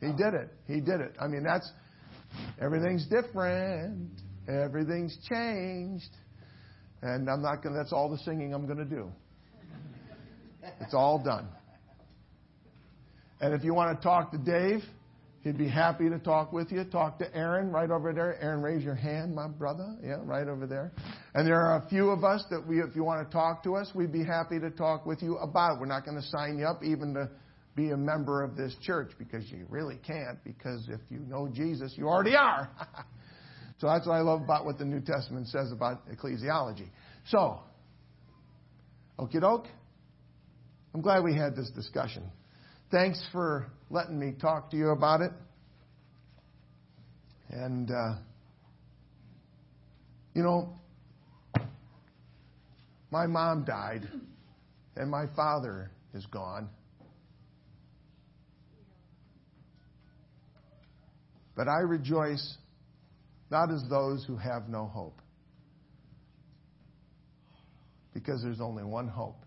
He 0.00 0.08
did 0.08 0.34
it. 0.34 0.48
He 0.66 0.80
did 0.80 1.00
it. 1.00 1.14
I 1.20 1.28
mean, 1.28 1.44
that's 1.44 1.70
everything's 2.60 3.06
different. 3.06 4.10
Everything's 4.48 5.16
changed. 5.30 6.10
And 7.02 7.28
I'm 7.28 7.42
not 7.42 7.62
going 7.62 7.74
to, 7.74 7.78
that's 7.78 7.92
all 7.92 8.10
the 8.10 8.18
singing 8.18 8.52
I'm 8.52 8.66
going 8.66 8.78
to 8.78 8.84
do. 8.84 9.12
It's 10.80 10.94
all 10.94 11.22
done. 11.22 11.48
And 13.40 13.54
if 13.54 13.64
you 13.64 13.74
want 13.74 13.96
to 13.96 14.02
talk 14.02 14.32
to 14.32 14.38
Dave, 14.38 14.82
he'd 15.42 15.58
be 15.58 15.68
happy 15.68 16.08
to 16.08 16.18
talk 16.18 16.52
with 16.52 16.72
you. 16.72 16.84
Talk 16.84 17.18
to 17.18 17.36
Aaron 17.36 17.70
right 17.70 17.90
over 17.90 18.12
there. 18.12 18.40
Aaron, 18.40 18.62
raise 18.62 18.82
your 18.82 18.94
hand, 18.94 19.34
my 19.34 19.48
brother. 19.48 19.96
Yeah, 20.02 20.18
right 20.22 20.48
over 20.48 20.66
there. 20.66 20.92
And 21.34 21.46
there 21.46 21.60
are 21.60 21.84
a 21.84 21.88
few 21.88 22.10
of 22.10 22.24
us 22.24 22.44
that 22.50 22.66
we, 22.66 22.80
if 22.80 22.94
you 22.94 23.04
want 23.04 23.28
to 23.28 23.32
talk 23.32 23.62
to 23.64 23.74
us, 23.74 23.90
we'd 23.94 24.12
be 24.12 24.24
happy 24.24 24.58
to 24.60 24.70
talk 24.70 25.04
with 25.06 25.22
you 25.22 25.36
about 25.38 25.76
it. 25.76 25.80
We're 25.80 25.86
not 25.86 26.04
going 26.04 26.16
to 26.16 26.26
sign 26.28 26.58
you 26.58 26.66
up 26.66 26.82
even 26.82 27.14
to 27.14 27.30
be 27.74 27.90
a 27.90 27.96
member 27.96 28.42
of 28.42 28.56
this 28.56 28.74
church 28.82 29.12
because 29.18 29.50
you 29.50 29.66
really 29.68 29.98
can't, 30.06 30.42
because 30.44 30.88
if 30.88 31.00
you 31.10 31.18
know 31.20 31.48
Jesus, 31.52 31.94
you 31.96 32.06
already 32.06 32.36
are. 32.36 32.70
so 33.78 33.86
that's 33.86 34.06
what 34.06 34.14
I 34.14 34.20
love 34.20 34.42
about 34.42 34.64
what 34.64 34.78
the 34.78 34.84
New 34.84 35.00
Testament 35.00 35.48
says 35.48 35.72
about 35.72 36.08
ecclesiology. 36.08 36.88
So, 37.26 37.60
okie 39.18 39.40
doke. 39.40 39.66
I'm 40.94 41.00
glad 41.00 41.24
we 41.24 41.34
had 41.34 41.56
this 41.56 41.70
discussion. 41.70 42.30
Thanks 42.92 43.26
for 43.32 43.68
letting 43.88 44.18
me 44.18 44.34
talk 44.38 44.70
to 44.72 44.76
you 44.76 44.90
about 44.90 45.22
it. 45.22 45.32
And, 47.48 47.90
uh, 47.90 48.16
you 50.34 50.42
know, 50.42 50.74
my 53.10 53.26
mom 53.26 53.64
died, 53.64 54.06
and 54.94 55.10
my 55.10 55.24
father 55.34 55.90
is 56.12 56.26
gone. 56.26 56.68
But 61.56 61.68
I 61.68 61.78
rejoice 61.80 62.58
not 63.50 63.70
as 63.70 63.82
those 63.88 64.22
who 64.26 64.36
have 64.36 64.68
no 64.68 64.84
hope, 64.84 65.18
because 68.12 68.42
there's 68.42 68.60
only 68.60 68.84
one 68.84 69.08
hope, 69.08 69.41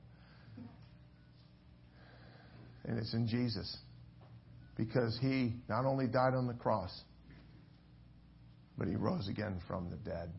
and 2.88 2.98
it's 2.98 3.14
in 3.14 3.28
Jesus. 3.28 3.78
Because 4.78 5.18
he 5.22 5.54
not 5.70 5.86
only 5.86 6.08
died 6.08 6.34
on 6.34 6.48
the 6.48 6.54
cross, 6.54 6.92
but 8.78 8.88
he 8.88 8.96
rose 8.96 9.28
again 9.30 9.62
from 9.68 9.90
the 9.90 9.98
dead. 9.98 10.32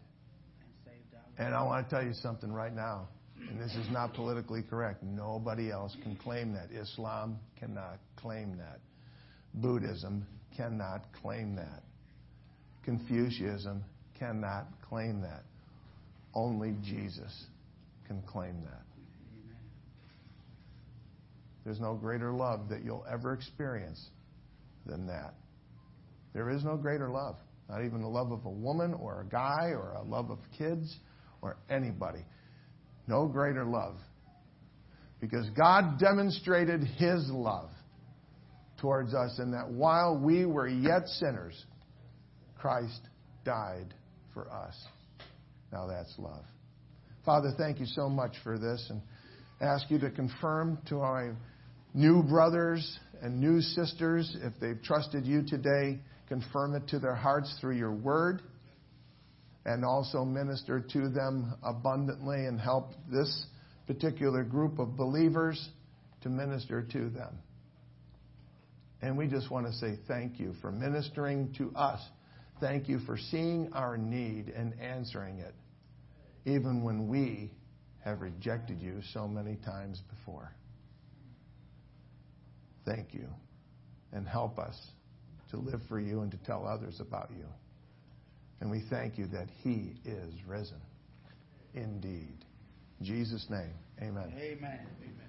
And 1.39 1.55
I 1.55 1.63
want 1.63 1.89
to 1.89 1.95
tell 1.95 2.05
you 2.05 2.15
something 2.15 2.53
right 2.53 2.75
now, 2.75 3.09
and 3.49 3.61
this 3.61 3.75
is 3.75 3.91
not 3.91 4.15
politically 4.15 4.63
correct. 4.63 5.03
Nobody 5.03 5.71
else 5.71 5.95
can 6.03 6.17
claim 6.17 6.55
that. 6.55 6.71
Islam 6.71 7.39
cannot 7.59 7.99
claim 8.17 8.57
that. 8.57 8.81
Buddhism 9.55 10.27
cannot 10.57 11.05
claim 11.23 11.57
that. 11.57 11.83
Confucianism 12.85 13.85
cannot 14.19 14.67
claim 14.89 15.21
that. 15.21 15.43
Only 16.35 16.75
Jesus 16.83 17.45
can 18.07 18.23
claim 18.23 18.63
that. 18.65 18.86
There's 21.67 21.81
no 21.81 21.95
greater 21.95 22.31
love 22.31 22.69
that 22.69 22.85
you'll 22.85 23.05
ever 23.12 23.33
experience 23.33 24.01
than 24.87 25.09
that. 25.09 25.35
There 26.33 26.49
is 26.49 26.62
no 26.62 26.77
greater 26.77 27.09
love. 27.09 27.35
Not 27.69 27.85
even 27.85 28.03
the 28.03 28.09
love 28.09 28.31
of 28.31 28.45
a 28.45 28.51
woman 28.51 28.95
or 28.95 29.23
a 29.23 29.25
guy 29.25 29.73
or 29.75 29.95
a 29.97 30.03
love 30.05 30.31
of 30.31 30.39
kids 30.57 30.97
or 31.43 31.57
anybody. 31.69 32.25
No 33.09 33.27
greater 33.27 33.64
love. 33.64 33.97
Because 35.21 35.51
God 35.57 35.99
demonstrated 35.99 36.85
His 36.85 37.29
love 37.31 37.71
towards 38.81 39.12
us, 39.12 39.41
in 39.41 39.51
that 39.51 39.69
while 39.69 40.17
we 40.17 40.45
were 40.45 40.69
yet 40.69 41.09
sinners, 41.09 41.64
Christ 42.57 43.01
died 43.45 43.93
for 44.33 44.49
us. 44.53 44.77
Now 45.73 45.89
that's 45.89 46.14
love. 46.17 46.45
Father, 47.25 47.51
thank 47.59 47.81
you 47.81 47.87
so 47.87 48.09
much 48.09 48.35
for 48.45 48.57
this 48.57 48.87
and 48.89 49.01
ask 49.61 49.91
you 49.91 49.99
to 49.99 50.11
confirm 50.11 50.79
to 50.89 51.01
our 51.01 51.35
new 51.97 52.23
brothers 52.23 52.99
and 53.23 53.41
new 53.41 53.61
sisters, 53.63 54.37
if 54.43 54.53
they've 54.61 54.81
trusted 54.83 55.27
you 55.27 55.43
today, 55.43 55.99
confirm 56.29 56.75
it 56.75 56.87
to 56.89 56.99
their 56.99 57.15
hearts 57.15 57.57
through 57.61 57.77
your 57.77 57.93
word 57.93 58.43
and 59.65 59.85
also 59.85 60.25
minister 60.25 60.81
to 60.93 61.09
them 61.09 61.55
abundantly 61.65 62.45
and 62.45 62.61
help 62.61 62.93
this 63.11 63.47
particular 63.87 64.45
group 64.45 64.79
of 64.79 64.97
believers 64.97 65.71
to 66.21 66.29
minister 66.29 66.83
to 66.83 67.09
them. 67.09 67.39
And 69.01 69.17
we 69.17 69.27
just 69.27 69.51
want 69.51 69.67
to 69.67 69.73
say 69.73 69.99
thank 70.07 70.39
you 70.39 70.55
for 70.61 70.71
ministering 70.71 71.55
to 71.59 71.73
us. 71.75 72.01
Thank 72.61 72.89
you 72.89 72.99
for 73.01 73.17
seeing 73.17 73.71
our 73.73 73.97
need 73.97 74.49
and 74.49 74.79
answering 74.81 75.39
it, 75.39 75.55
even 76.45 76.83
when 76.83 77.09
we 77.09 77.53
have 78.05 78.21
rejected 78.21 78.81
you 78.81 79.01
so 79.13 79.27
many 79.27 79.57
times 79.57 80.03
before. 80.11 80.53
Thank 82.87 83.12
you. 83.12 83.28
And 84.12 84.26
help 84.26 84.59
us 84.59 84.78
to 85.51 85.59
live 85.59 85.80
for 85.89 86.01
you 86.01 86.20
and 86.22 86.30
to 86.30 86.39
tell 86.39 86.66
others 86.66 87.01
about 87.01 87.30
you. 87.37 87.45
And 88.61 88.70
we 88.70 88.82
thank 88.89 89.18
you 89.18 89.26
that 89.26 89.49
He 89.62 89.97
is 90.05 90.32
risen. 90.47 90.80
Indeed. 91.74 92.45
In 93.01 93.07
Jesus' 93.07 93.47
name, 93.51 93.74
amen. 94.01 94.32
Amen. 94.39 94.80
Amen. 95.03 95.26